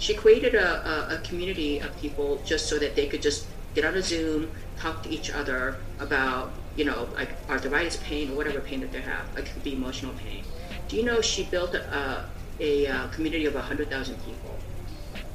[0.00, 3.84] She created a, a, a community of people just so that they could just get
[3.84, 8.60] on a Zoom, talk to each other about you know, like arthritis pain or whatever
[8.60, 9.26] pain that they have.
[9.34, 10.44] Like it could be emotional pain.
[10.88, 12.24] Do you know she built a,
[12.58, 14.56] a, a community of 100,000 people?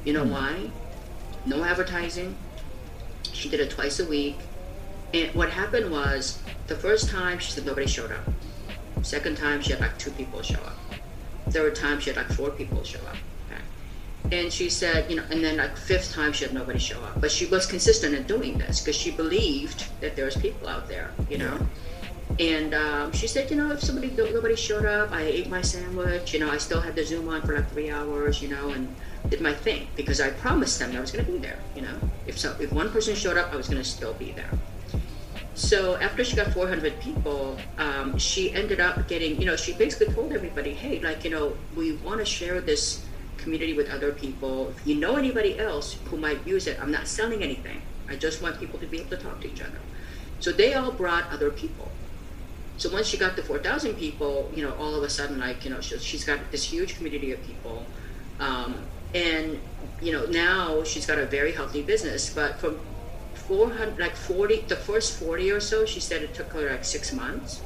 [0.03, 0.31] You know mm.
[0.31, 0.71] why?
[1.45, 2.35] No advertising.
[3.31, 4.37] She did it twice a week.
[5.13, 8.27] And what happened was the first time she said nobody showed up.
[9.03, 10.77] Second time she had like two people show up.
[11.49, 13.17] Third time she had like four people show up
[14.31, 17.21] and she said, you know, and then like fifth time she had nobody show up,
[17.21, 20.87] but she was consistent in doing this because she believed that there was people out
[20.87, 21.59] there, you know.
[22.39, 26.33] And um, she said, you know, if somebody nobody showed up, I ate my sandwich.
[26.33, 28.41] You know, I still had the Zoom on for like three hours.
[28.41, 28.93] You know, and
[29.29, 31.59] did my thing because I promised them that I was going to be there.
[31.75, 31.97] You know,
[32.27, 34.49] if so, if one person showed up, I was going to still be there.
[35.53, 40.13] So after she got 400 people, um, she ended up getting, you know, she basically
[40.13, 43.05] told everybody, hey, like, you know, we want to share this
[43.45, 44.73] community with other people.
[44.75, 47.79] If you know anybody else who might use it, I'm not selling anything.
[48.09, 49.79] I just want people to be able to talk to each other.
[50.39, 51.87] So they all brought other people.
[52.77, 55.69] So once she got to 4,000 people, you know, all of a sudden, like, you
[55.69, 57.85] know, she, has got this huge community of people.
[58.39, 58.81] Um,
[59.13, 59.59] and,
[60.01, 62.33] you know, now she's got a very healthy business.
[62.33, 62.79] But from
[63.35, 67.13] 400, like 40, the first 40 or so, she said it took her like six
[67.13, 67.61] months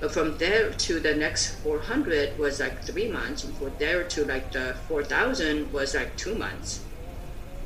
[0.00, 4.24] but from there to the next 400 was like three months, and from there to
[4.24, 6.84] like the 4,000 was like two months.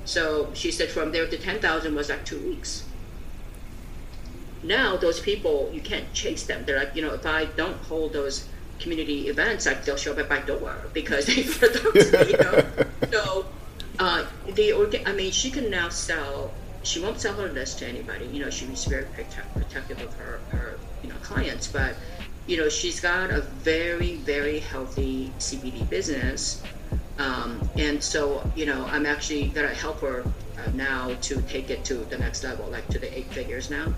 [0.04, 2.84] So she said from there to 10,000 was like two weeks.
[4.62, 6.64] Now those people, you can't chase them.
[6.64, 8.48] They're like, you know, if I don't hold those
[8.78, 12.64] community events, like they'll show up at my door because they me, you know.
[13.12, 13.46] so
[13.98, 14.24] uh,
[14.54, 16.52] the organ- I mean, she can now sell.
[16.82, 18.26] She won't sell her list to anybody.
[18.26, 21.94] You know, she she's very protective of her, her you know clients, but
[22.48, 26.62] you know, she's got a very, very healthy CBD business.
[27.18, 31.68] Um, and so, you know, I'm actually going to help her uh, now to take
[31.68, 33.92] it to the next level, like to the eight figures now.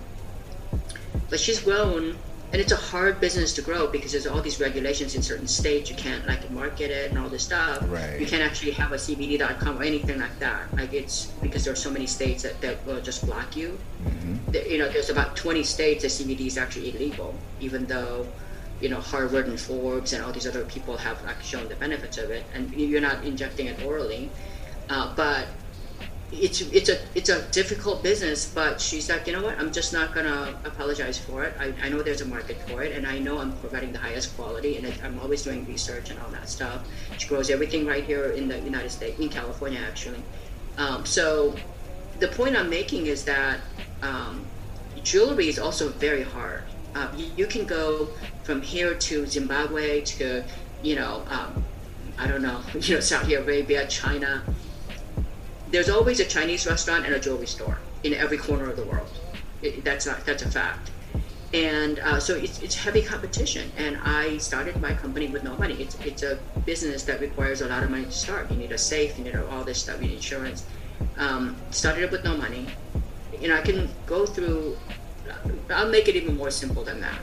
[1.29, 2.17] But she's grown,
[2.51, 5.89] and it's a hard business to grow because there's all these regulations in certain states.
[5.89, 7.81] You can't like market it and all this stuff.
[7.87, 8.19] Right.
[8.19, 10.73] You can't actually have a CBD.com or anything like that.
[10.75, 13.79] Like it's because there are so many states that, that will just block you.
[14.03, 14.69] Mm-hmm.
[14.69, 18.27] You know, there's about 20 states that CBD is actually illegal, even though
[18.81, 22.17] you know Harvard and Forbes and all these other people have like shown the benefits
[22.17, 24.29] of it, and you're not injecting it orally,
[24.89, 25.47] uh, but
[26.31, 28.51] it's it's a it's a difficult business.
[28.53, 29.57] But she's like, you know what?
[29.59, 31.53] I'm just not gonna apologize for it.
[31.59, 34.35] I, I know there's a market for it, and I know I'm providing the highest
[34.35, 36.87] quality, and I'm always doing research and all that stuff.
[37.17, 40.23] She grows everything right here in the United States, in California, actually.
[40.77, 41.55] Um, so
[42.19, 43.59] the point I'm making is that
[44.01, 44.45] um,
[45.03, 46.63] jewelry is also very hard
[46.95, 48.09] uh, you, you, can go
[48.43, 50.43] from here to Zimbabwe to,
[50.83, 51.63] you know, um,
[52.17, 54.43] I don't know, you know, Saudi Arabia, China.
[55.71, 59.09] There's always a Chinese restaurant and a jewelry store in every corner of the world.
[59.61, 60.91] It, that's not that's a fact.
[61.53, 63.71] And uh, so it's, it's heavy competition.
[63.77, 65.73] And I started my company with no money.
[65.75, 68.49] It's, it's a business that requires a lot of money to start.
[68.49, 70.65] You need a safe, you need all this stuff, you need insurance.
[71.17, 72.67] Um, started it with no money.
[73.41, 74.77] You know, I can go through
[75.69, 77.19] I'll make it even more simple than that.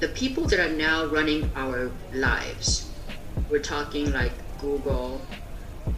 [0.00, 2.90] The people that are now running our lives,
[3.50, 5.20] we're talking like Google,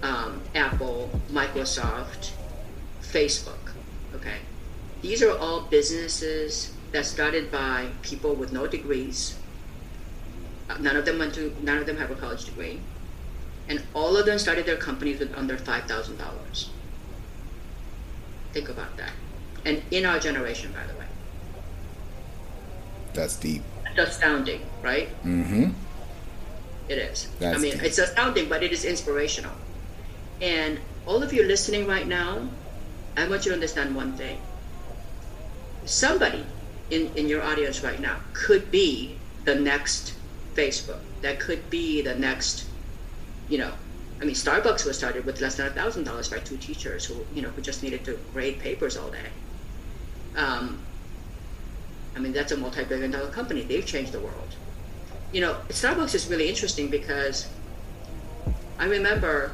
[0.02, 2.32] um, Apple, Microsoft,
[3.02, 3.72] Facebook.
[4.14, 4.38] Okay,
[5.02, 9.38] these are all businesses that started by people with no degrees.
[10.68, 11.54] Uh, none of them went to.
[11.62, 12.80] None of them have a college degree,
[13.68, 16.70] and all of them started their companies with under five thousand dollars.
[18.52, 19.12] Think about that
[19.66, 21.04] and in our generation, by the way.
[23.12, 23.62] That's deep.
[23.96, 25.08] That's astounding, right?
[25.24, 25.70] Mm-hmm.
[26.88, 27.28] It is.
[27.40, 27.82] That's I mean, deep.
[27.82, 29.52] it's astounding, but it is inspirational.
[30.40, 32.48] And all of you listening right now,
[33.16, 34.40] I want you to understand one thing.
[35.84, 36.44] Somebody
[36.90, 40.14] in, in your audience right now could be the next
[40.54, 41.00] Facebook.
[41.22, 42.66] That could be the next,
[43.48, 43.72] you know,
[44.20, 47.26] I mean, Starbucks was started with less than a thousand dollars by two teachers who,
[47.34, 49.28] you know, who just needed to grade papers all day.
[50.36, 50.78] Um,
[52.14, 53.62] I mean, that's a multi-billion dollar company.
[53.62, 54.56] They've changed the world.
[55.32, 57.46] You know, Starbucks is really interesting because
[58.78, 59.52] I remember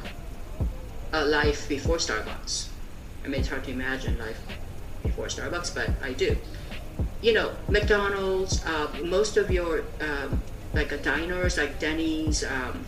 [1.13, 2.69] a life before Starbucks.
[3.23, 4.41] I mean, it's hard to imagine life
[5.03, 6.37] before Starbucks, but I do.
[7.21, 10.43] you know, McDonald's, uh, most of your um,
[10.73, 12.85] like a diners like Denny's, um,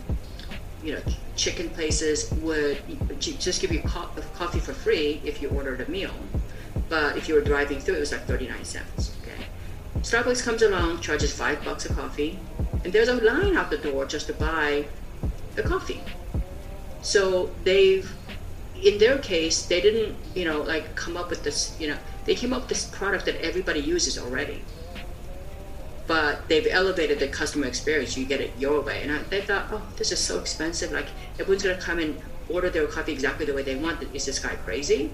[0.82, 1.02] you know,
[1.36, 2.78] chicken places would
[3.20, 6.14] just give you co- coffee for free if you ordered a meal.
[6.88, 9.16] But if you were driving through, it was like 39 cents.
[9.22, 9.46] Okay.
[10.02, 12.38] Starbucks comes along, charges five bucks a coffee,
[12.84, 14.86] and there's a line out the door just to buy
[15.54, 16.02] the coffee.
[17.06, 18.10] So they've,
[18.82, 22.34] in their case, they didn't, you know, like come up with this, you know, they
[22.34, 24.64] came up with this product that everybody uses already.
[26.08, 28.16] But they've elevated the customer experience.
[28.16, 29.02] You get it your way.
[29.04, 30.90] And I, they thought, oh, this is so expensive.
[30.90, 31.06] Like,
[31.38, 34.02] everyone's going to come and order their coffee exactly the way they want.
[34.12, 35.10] Is this guy crazy?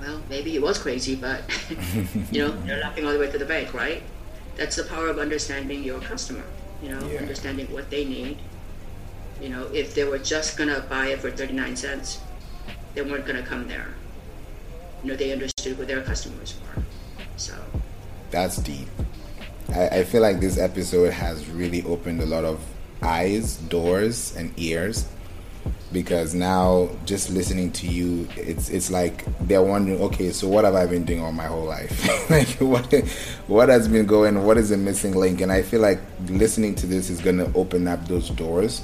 [0.00, 1.42] Well, maybe he was crazy, but,
[2.32, 4.02] you know, you're laughing all the way to the bank, right?
[4.56, 6.42] That's the power of understanding your customer,
[6.82, 7.20] you know, Yeah.
[7.20, 8.38] understanding what they need.
[9.40, 12.20] You know, if they were just to buy it for 39 cents,
[12.94, 13.88] they weren't to come there.
[15.02, 16.82] You know, they understood who their customers were.
[17.36, 17.54] So,
[18.30, 18.88] That's deep.
[19.70, 22.64] I, I feel like this episode has really opened a lot of
[23.02, 25.06] eyes, doors, and ears.
[25.92, 30.74] Because now, just listening to you, it's it's like they're wondering, okay, so what have
[30.74, 32.30] I been doing all my whole life?
[32.30, 32.92] like, what
[33.46, 34.42] what has been going?
[34.44, 35.40] What is the missing link?
[35.40, 38.82] And I feel like listening to this is going to open up those doors.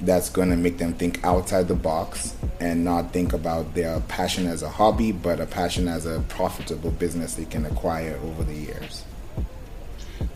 [0.00, 4.46] That's going to make them think outside the box and not think about their passion
[4.46, 8.54] as a hobby, but a passion as a profitable business they can acquire over the
[8.54, 9.04] years.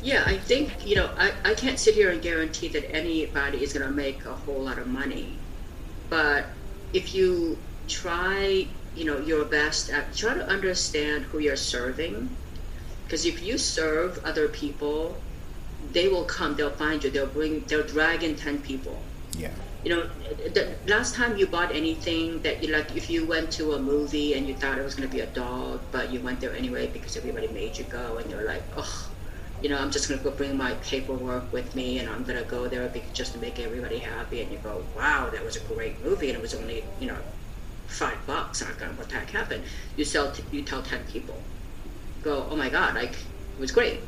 [0.02, 3.72] yeah, I think, you know, I, I can't sit here and guarantee that anybody is
[3.72, 5.38] going to make a whole lot of money.
[6.08, 6.46] But
[6.92, 7.58] if you
[7.88, 12.28] try, you know, your best at try to understand who you're serving,
[13.04, 15.16] because if you serve other people,
[15.92, 19.00] they will come, they'll find you, they'll bring, they'll drag in 10 people.
[19.40, 19.50] Yeah.
[19.84, 20.02] you know
[20.52, 24.34] the last time you bought anything that you like if you went to a movie
[24.34, 26.86] and you thought it was going to be a dog but you went there anyway
[26.88, 29.10] because everybody made you go and you're like oh
[29.62, 32.38] you know i'm just going to go bring my paperwork with me and i'm going
[32.38, 35.60] to go there just to make everybody happy and you go wow that was a
[35.60, 37.16] great movie and it was only you know
[37.90, 39.64] five bucks and i go what the heck happened.
[39.96, 41.36] You sell t- you tell 10 people.
[42.22, 44.00] Go oh my god like it was great.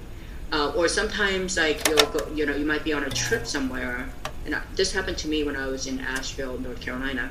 [0.53, 4.09] Uh, or sometimes like you'll go you know you might be on a trip somewhere
[4.45, 7.31] and I, this happened to me when I was in Asheville, North Carolina.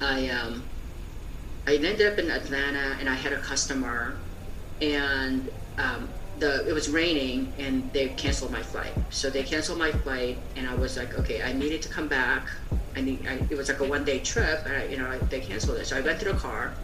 [0.00, 0.62] I um,
[1.66, 4.16] I ended up in Atlanta, and I had a customer,
[4.80, 8.92] and um, the it was raining, and they canceled my flight.
[9.10, 12.48] So they canceled my flight, and I was like, okay, I needed to come back.
[12.96, 13.26] I need.
[13.26, 15.78] I, it was like a one day trip, and I, you know I, they canceled
[15.78, 15.86] it.
[15.86, 16.74] So I went to the car,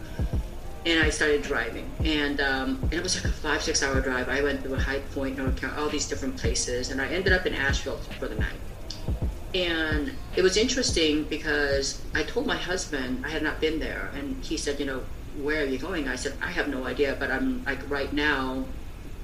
[0.85, 4.29] and I started driving, and um, and it was like a five six hour drive.
[4.29, 7.33] I went through a High Point, North Carolina, all these different places, and I ended
[7.33, 8.59] up in Asheville for the night.
[9.53, 14.43] And it was interesting because I told my husband I had not been there, and
[14.43, 15.01] he said, you know,
[15.41, 16.07] where are you going?
[16.07, 18.65] I said, I have no idea, but I'm like right now,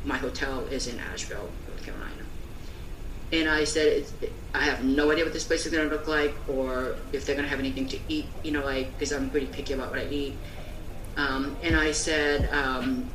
[0.04, 2.24] my hotel is in Asheville, North Carolina.
[3.32, 4.06] And I said,
[4.54, 7.36] I have no idea what this place is going to look like, or if they're
[7.36, 10.00] going to have anything to eat, you know, like because I'm pretty picky about what
[10.00, 10.36] I eat.
[11.18, 13.10] Um, and I said, um,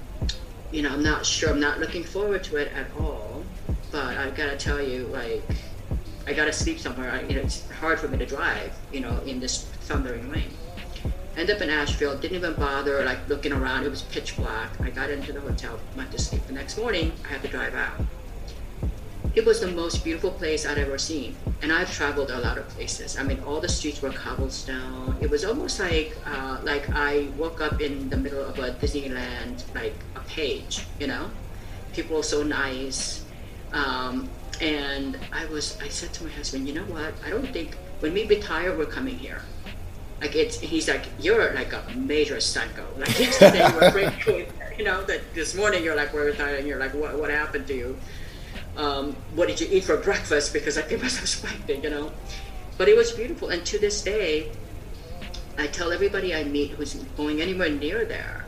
[0.73, 1.51] you know, I'm not sure.
[1.51, 3.45] I'm not looking forward to it at all.
[3.91, 5.43] But I've gotta tell you, like,
[6.31, 7.11] I gotta sleep somewhere.
[7.11, 10.49] I, you know, it's hard for me to drive, you know, in this thundering rain.
[11.37, 12.17] End up in Asheville.
[12.17, 13.83] Didn't even bother like looking around.
[13.85, 14.81] It was pitch black.
[14.81, 16.47] I got into the hotel, went to sleep.
[16.47, 18.01] The next morning, I had to drive out.
[19.35, 22.69] It was the most beautiful place I'd ever seen, and I've traveled a lot of
[22.69, 23.19] places.
[23.19, 25.17] I mean, all the streets were cobblestone.
[25.21, 29.65] It was almost like uh, like I woke up in the middle of a Disneyland,
[29.75, 30.87] like a page.
[31.01, 31.29] You know,
[31.93, 33.25] people were so nice,
[33.73, 34.29] um,
[34.61, 35.79] and I was.
[35.81, 37.15] I said to my husband, you know what?
[37.25, 39.43] I don't think when we retire, we're coming here.
[40.21, 42.87] Like it's, he's like, you're like a major psycho.
[42.99, 43.91] Like yesterday you were
[44.23, 46.67] great, you know, that this morning you're like, we're retiring.
[46.67, 47.99] You're like, what, what happened to you?
[48.77, 50.53] um, what did you eat for breakfast?
[50.53, 52.13] Because I think myself spiking, you know.
[52.79, 54.51] But it was beautiful, and to this day,
[55.59, 58.47] I tell everybody I meet who's going anywhere near there,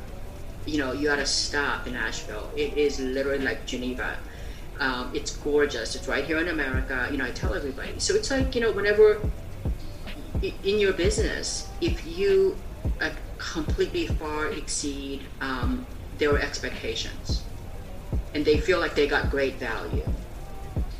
[0.64, 2.50] you know, you gotta stop in Asheville.
[2.56, 4.16] It is literally like Geneva.
[4.82, 5.94] Um, it's gorgeous.
[5.94, 7.08] It's right here in America.
[7.10, 7.98] You know, I tell everybody.
[7.98, 9.20] So it's like you know, whenever
[10.42, 12.56] in your business, if you
[13.00, 15.86] uh, completely far exceed um,
[16.18, 17.44] their expectations,
[18.34, 20.06] and they feel like they got great value,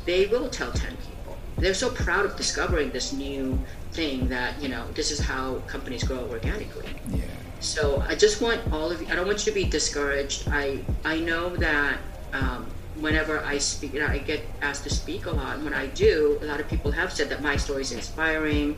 [0.05, 1.37] they will tell 10 people.
[1.57, 3.59] They're so proud of discovering this new
[3.91, 6.87] thing that, you know, this is how companies grow organically.
[7.09, 7.23] Yeah.
[7.59, 10.47] So I just want all of you, I don't want you to be discouraged.
[10.49, 11.99] I, I know that
[12.33, 12.65] um,
[12.99, 15.55] whenever I speak, you know, I get asked to speak a lot.
[15.55, 18.77] And when I do, a lot of people have said that my story is inspiring,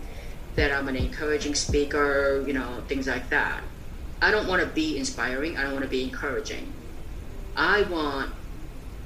[0.55, 3.61] that I'm an encouraging speaker, you know, things like that.
[4.22, 5.57] I don't want to be inspiring.
[5.57, 6.72] I don't want to be encouraging.
[7.55, 8.32] I want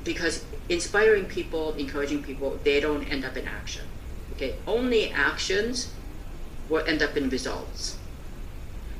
[0.03, 3.85] because inspiring people, encouraging people, they don't end up in action.
[4.33, 5.91] Okay, only actions
[6.69, 7.97] will end up in results.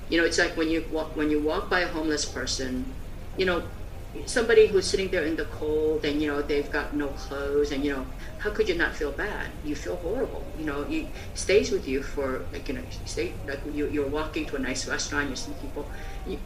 [0.10, 2.86] You know, it's like when you walk when you walk by a homeless person,
[3.38, 3.64] you know,
[4.26, 7.86] somebody who's sitting there in the cold and you know they've got no clothes and
[7.86, 8.05] you know
[8.39, 9.47] how could you not feel bad?
[9.64, 13.60] You feel horrible you know it stays with you for like you know stay like
[13.72, 15.88] you, you're walking to a nice restaurant you see people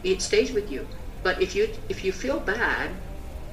[0.02, 0.86] it stays with you.
[1.22, 2.90] But if you if you feel bad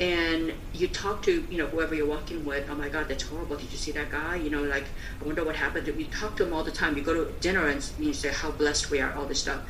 [0.02, 3.56] and you talk to you know whoever you're walking with oh my god that's horrible.
[3.56, 4.36] Did you see that guy?
[4.36, 4.86] You know like
[5.22, 5.88] i wonder what happened.
[5.88, 6.98] You talk to him all the time.
[6.98, 9.62] You go to dinner and you say how blessed we are all this stuff.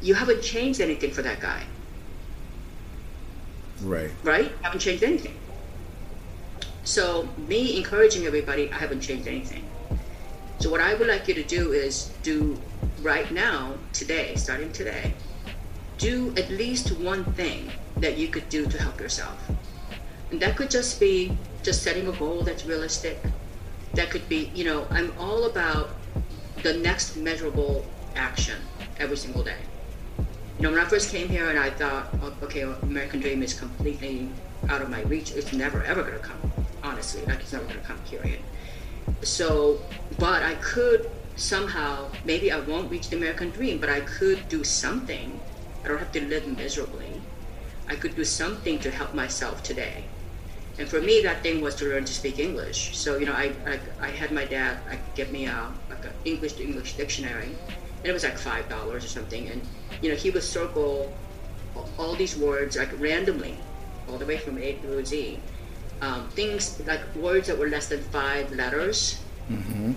[0.00, 1.64] You haven't changed anything for that guy
[3.82, 5.36] right right I haven't changed anything
[6.84, 9.64] so me encouraging everybody i haven't changed anything
[10.58, 12.60] so what i would like you to do is do
[13.00, 15.14] right now today starting today
[15.98, 19.38] do at least one thing that you could do to help yourself.
[20.30, 23.22] And that could just be just setting a goal that's realistic.
[23.94, 25.90] That could be, you know, I'm all about
[26.62, 28.60] the next measurable action
[28.98, 29.58] every single day.
[30.56, 33.54] You know, when I first came here and I thought, oh, okay, American Dream is
[33.54, 34.28] completely
[34.68, 35.32] out of my reach.
[35.32, 36.40] It's never ever going to come.
[36.82, 37.98] Honestly, like it's never going to come.
[38.00, 38.40] Period.
[39.22, 39.80] So,
[40.18, 44.64] but I could somehow, maybe I won't reach the American Dream, but I could do
[44.64, 45.40] something.
[45.84, 47.20] I don't have to live miserably
[47.86, 50.04] I could do something to help myself today.
[50.78, 52.96] And for me, that thing was to learn to speak English.
[52.96, 56.12] So you know, I I, I had my dad like, get me a like an
[56.24, 57.50] English to English dictionary,
[58.04, 59.48] and it was like five dollars or something.
[59.48, 59.62] And
[60.02, 61.10] you know, he would circle
[61.98, 63.56] all these words like randomly,
[64.08, 65.40] all the way from A to Z.
[66.02, 69.92] Um, things like words that were less than five letters, mm-hmm.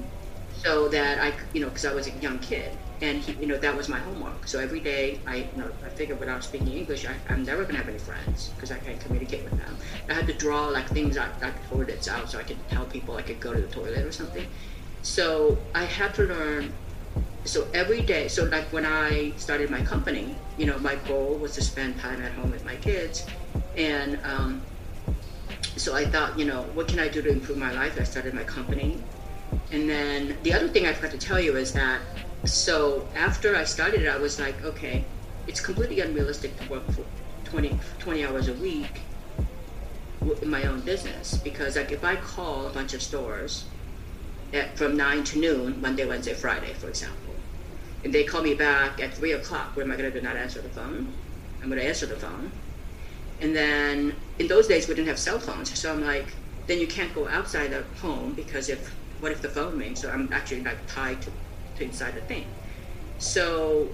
[0.63, 3.57] so that I you know because I was a young kid and he, you know
[3.57, 4.47] that was my homework.
[4.47, 7.77] So every day, I you know I figured without speaking English, I, am never gonna
[7.79, 9.75] have any friends because I can't communicate with them.
[10.09, 13.17] I had to draw like things like, like toilets out so I could tell people
[13.17, 14.47] I could go to the toilet or something.
[15.01, 16.73] So I had to learn.
[17.47, 21.53] So every day, so like when I started my company, you know, my goal was
[21.53, 23.25] to spend time at home with my kids,
[23.77, 24.61] and um,
[25.77, 27.97] so I thought, you know, what can I do to improve my life?
[27.97, 29.01] I started my company,
[29.71, 32.01] and then the other thing I forgot to tell you is that
[32.43, 35.05] so after I started I was like, okay,
[35.47, 37.05] it's completely unrealistic to work for
[37.45, 39.03] 20, 20 hours a week
[40.41, 41.37] in my own business.
[41.37, 43.65] Because like if I call a bunch of stores
[44.51, 47.36] at, from 9 to noon, Monday, Wednesday, Friday, for example,
[48.03, 50.25] and they call me back at 3 o'clock, what am I going to do?
[50.25, 51.13] Not answer the phone?
[51.61, 52.51] I'm going to answer the phone.
[53.41, 55.77] And then in those days, we didn't have cell phones.
[55.77, 56.27] So I'm like,
[56.67, 60.01] then you can't go outside the home because if, what if the phone rings?
[60.01, 61.31] So I'm actually like tied to
[61.77, 62.45] to inside the thing.
[63.19, 63.87] So,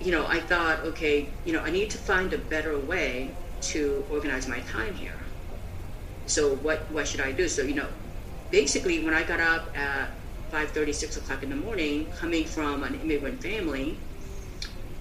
[0.00, 3.30] you know, I thought, okay, you know, I need to find a better way
[3.62, 5.18] to organize my time here.
[6.26, 7.48] So what what should I do?
[7.48, 7.88] So, you know,
[8.50, 10.10] basically when I got up at
[10.54, 13.98] 5.30, 6 o'clock in the morning, coming from an immigrant family,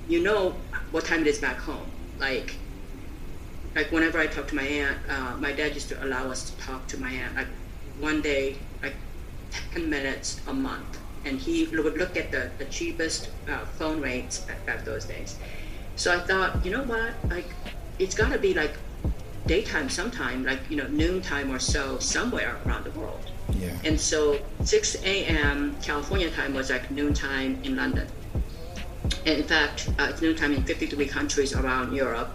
[0.08, 0.56] you know
[0.90, 1.86] what time it is back home.
[2.20, 2.56] Like,
[3.76, 6.58] like whenever I talk to my aunt, uh, my dad used to allow us to
[6.58, 7.48] talk to my aunt like
[8.00, 8.96] one day, like
[9.74, 14.40] 10 minutes a month and he would look at the, the cheapest uh, phone rates
[14.40, 15.38] back, back those days.
[15.96, 17.46] So I thought, you know what, like
[18.00, 18.74] it's got to be like
[19.46, 23.30] daytime sometime, like you know noontime or so somewhere around the world.
[23.52, 23.78] Yeah.
[23.84, 25.76] And so 6 a.m.
[25.82, 28.08] California time was like noontime in London.
[29.26, 32.30] And in fact, uh, it's noontime in 53 countries around Europe.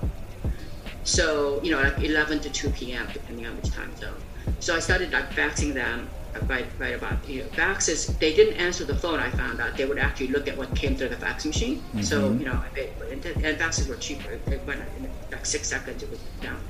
[1.04, 3.08] So you know, like 11 to 2 p.m.
[3.12, 4.20] depending on which time zone.
[4.60, 6.08] So I started like faxing them
[6.46, 8.18] right, right about you know, faxes.
[8.18, 9.20] They didn't answer the phone.
[9.20, 11.76] I found out they would actually look at what came through the fax machine.
[11.76, 12.02] Mm-hmm.
[12.02, 14.32] So you know, they, and, and faxes were cheaper.
[14.32, 16.02] It went in like six seconds.
[16.02, 16.60] It was down.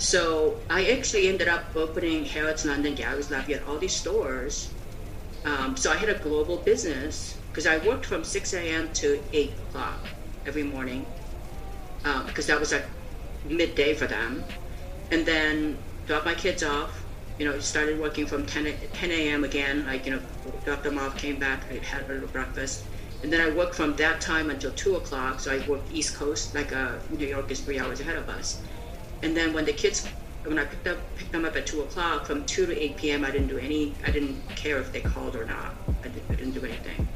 [0.00, 4.72] So I actually ended up opening Harrods, London, Galeries, Lafayette, all these stores.
[5.44, 8.88] Um, so I had a global business because I worked from 6 a.m.
[8.94, 10.08] to 8 o'clock
[10.46, 11.04] every morning
[12.02, 12.88] because um, that was like
[13.44, 14.42] midday for them.
[15.10, 15.76] And then
[16.06, 17.04] drop my kids off,
[17.38, 19.44] you know, started working from 10, 10 a.m.
[19.44, 20.22] again, like, you know,
[20.64, 22.86] dropped them off, came back, I had a little breakfast.
[23.22, 25.40] And then I worked from that time until 2 o'clock.
[25.40, 28.62] So I worked East Coast, like uh, New York is three hours ahead of us.
[29.22, 30.06] And then when the kids,
[30.44, 33.24] when I picked, up, picked them up at 2 o'clock, from 2 to 8 p.m.,
[33.24, 35.74] I didn't do any, I didn't care if they called or not.
[36.02, 37.06] I, did, I didn't do anything.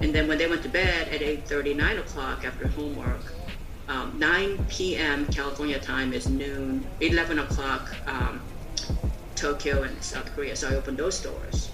[0.00, 3.32] And then when they went to bed at 8.30, 9 o'clock after homework,
[3.88, 5.26] um, 9 p.m.
[5.26, 8.40] California time is noon, 11 o'clock um,
[9.34, 10.56] Tokyo and South Korea.
[10.56, 11.70] So I opened those doors.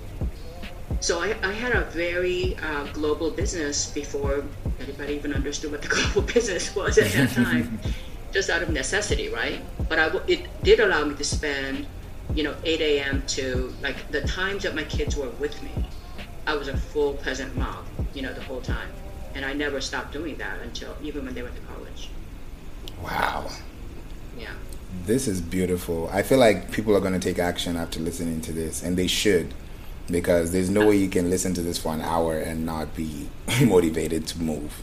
[1.01, 4.45] So I, I had a very uh, global business before
[4.81, 7.79] anybody even understood what the global business was at that time.
[8.33, 9.61] just out of necessity, right?
[9.89, 11.87] But I, it did allow me to spend,
[12.35, 13.23] you know, 8 a.m.
[13.29, 15.71] to like the times that my kids were with me.
[16.47, 18.89] I was a full present mom, you know, the whole time,
[19.35, 22.09] and I never stopped doing that until even when they went to college.
[23.03, 23.51] Wow.
[24.39, 24.53] Yeah.
[25.05, 26.09] This is beautiful.
[26.11, 29.07] I feel like people are going to take action after listening to this, and they
[29.07, 29.53] should,
[30.11, 33.29] because there's no way you can listen to this for an hour and not be
[33.65, 34.83] motivated to move.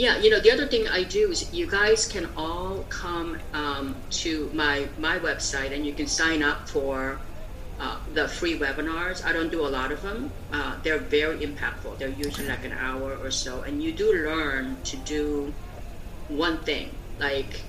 [0.00, 3.94] Yeah, you know, the other thing I do is you guys can all come um,
[4.22, 7.20] to my my website and you can sign up for
[7.78, 9.22] uh, the free webinars.
[9.22, 10.32] I don't do a lot of them.
[10.50, 11.98] Uh, they're very impactful.
[11.98, 15.52] They're usually like an hour or so, and you do learn to do
[16.28, 16.96] one thing.
[17.18, 17.60] Like,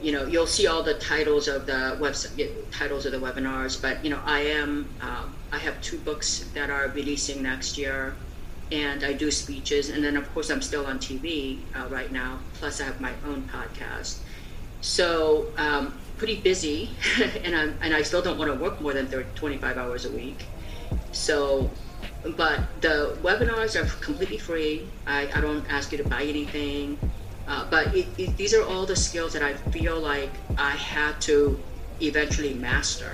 [0.00, 3.82] you know, you'll see all the titles of the website, titles of the webinars.
[3.82, 4.94] But you know, I am.
[5.00, 8.14] Um, I have two books that are releasing next year
[8.70, 12.38] and I do speeches, and then of course I'm still on TV uh, right now.
[12.54, 14.20] Plus, I have my own podcast,
[14.80, 16.90] so um, pretty busy,
[17.44, 20.12] and I'm and I still don't want to work more than 30, 25 hours a
[20.12, 20.46] week.
[21.12, 21.70] So,
[22.36, 24.90] but the webinars are completely free.
[25.06, 26.98] I, I don't ask you to buy anything,
[27.46, 31.20] uh, but it, it, these are all the skills that I feel like I had
[31.22, 31.58] to
[32.00, 33.12] eventually master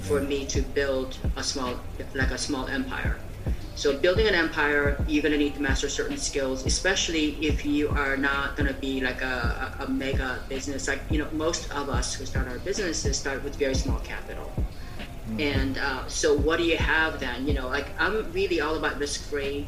[0.00, 1.78] for me to build a small,
[2.14, 3.18] like a small empire.
[3.78, 7.88] So building an empire, you're going to need to master certain skills, especially if you
[7.90, 10.88] are not going to be like a, a, mega business.
[10.88, 14.50] Like, you know, most of us who start our businesses start with very small capital.
[14.56, 15.40] Mm-hmm.
[15.40, 17.46] And uh, so what do you have then?
[17.46, 19.64] You know, like I'm really all about risk free.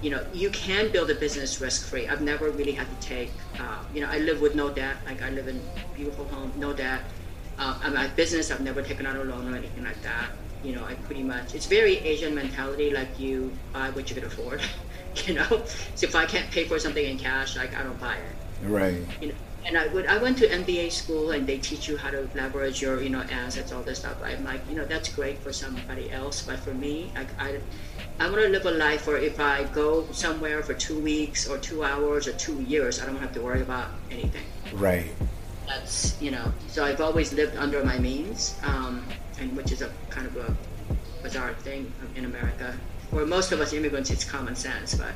[0.00, 2.08] You know, you can build a business risk free.
[2.08, 4.96] I've never really had to take, uh, you know, I live with no debt.
[5.04, 7.02] Like I live in a beautiful home, no debt.
[7.58, 8.50] Uh, I'm a business.
[8.50, 10.30] I've never taken out a loan or anything like that
[10.64, 14.24] you know, I pretty much it's very Asian mentality, like you buy what you can
[14.24, 14.62] afford,
[15.26, 15.62] you know.
[15.94, 18.66] So if I can't pay for something in cash, like I don't buy it.
[18.66, 19.02] Right.
[19.20, 19.34] You know,
[19.66, 22.80] and I would I went to MBA school and they teach you how to leverage
[22.80, 24.16] your you know assets, all this stuff.
[24.24, 27.60] I'm like, you know, that's great for somebody else, but for me, like I.
[28.20, 31.58] I want to live a life where if I go somewhere for two weeks or
[31.58, 34.44] two hours or two years, I don't have to worry about anything.
[34.72, 35.10] Right.
[35.66, 36.52] That's you know.
[36.68, 38.56] So I've always lived under my means.
[38.62, 39.04] Um,
[39.40, 40.56] and which is a kind of a
[41.22, 42.74] bizarre thing in America.
[43.10, 45.14] For most of us immigrants, it's common sense, but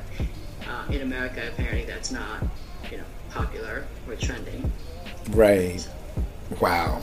[0.67, 2.43] uh, in America, apparently that's not,
[2.91, 4.71] you know, popular or trending.
[5.31, 5.87] Right.
[6.61, 7.01] Wow.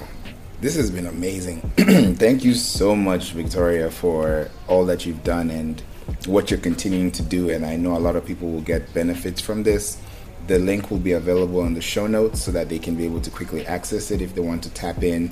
[0.61, 1.61] This has been amazing.
[2.17, 5.83] Thank you so much, Victoria, for all that you've done and
[6.27, 7.51] what you're continuing to do.
[7.51, 10.01] And I know a lot of people will get benefits from this.
[10.47, 13.21] The link will be available in the show notes so that they can be able
[13.21, 15.31] to quickly access it if they want to tap in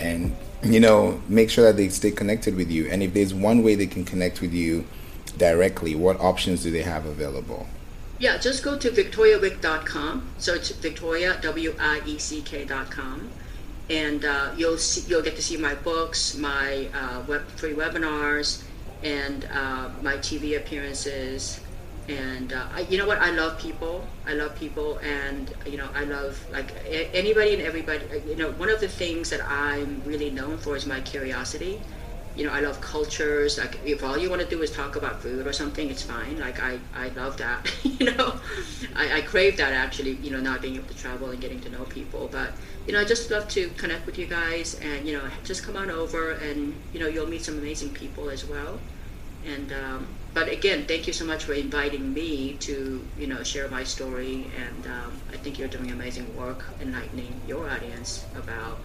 [0.00, 2.88] and you know, make sure that they stay connected with you.
[2.88, 4.86] And if there's one way they can connect with you
[5.36, 7.66] directly, what options do they have available?
[8.18, 10.28] Yeah, just go to victoriawieck.com.
[10.38, 13.30] So it's Victoria W I E C K.com,
[13.90, 18.62] and uh, you'll see, you'll get to see my books, my uh, web, free webinars,
[19.02, 21.58] and uh, my TV appearances,
[22.08, 23.18] and uh, I, you know what?
[23.20, 24.08] I love people.
[24.26, 24.98] I love people.
[24.98, 28.88] And you know i love like anybody and everybody uh, you know one of the
[28.88, 31.80] things that i'm really known for is my curiosity.
[32.34, 33.58] You know i love cultures.
[33.58, 36.38] Like if all you want to do is talk about food or something it's fine.
[36.38, 38.40] Like i i love that you know?
[38.94, 41.68] I, I crave that actually you know not being able to travel and getting to
[41.70, 42.28] know people.
[42.30, 42.50] But
[42.86, 45.76] you know i just love to connect with you guys and you know just come
[45.76, 48.80] on over and you know you'll meet some amazing people as well.
[49.44, 53.68] And um, but again, thank you so much for inviting me to you know share
[53.68, 58.78] my story, and um, I think you're doing amazing work enlightening your audience about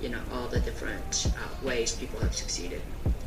[0.00, 2.82] you know all the different uh, ways people have succeeded.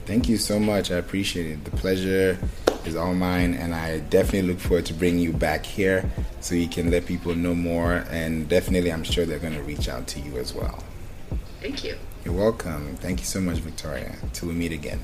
[0.05, 0.91] Thank you so much.
[0.91, 1.65] I appreciate it.
[1.65, 2.37] The pleasure
[2.85, 6.69] is all mine, and I definitely look forward to bringing you back here so you
[6.69, 8.05] can let people know more.
[8.09, 10.83] And definitely, I'm sure they're going to reach out to you as well.
[11.59, 11.97] Thank you.
[12.23, 12.95] You're welcome.
[12.97, 14.15] Thank you so much, Victoria.
[14.33, 14.99] Till we meet again.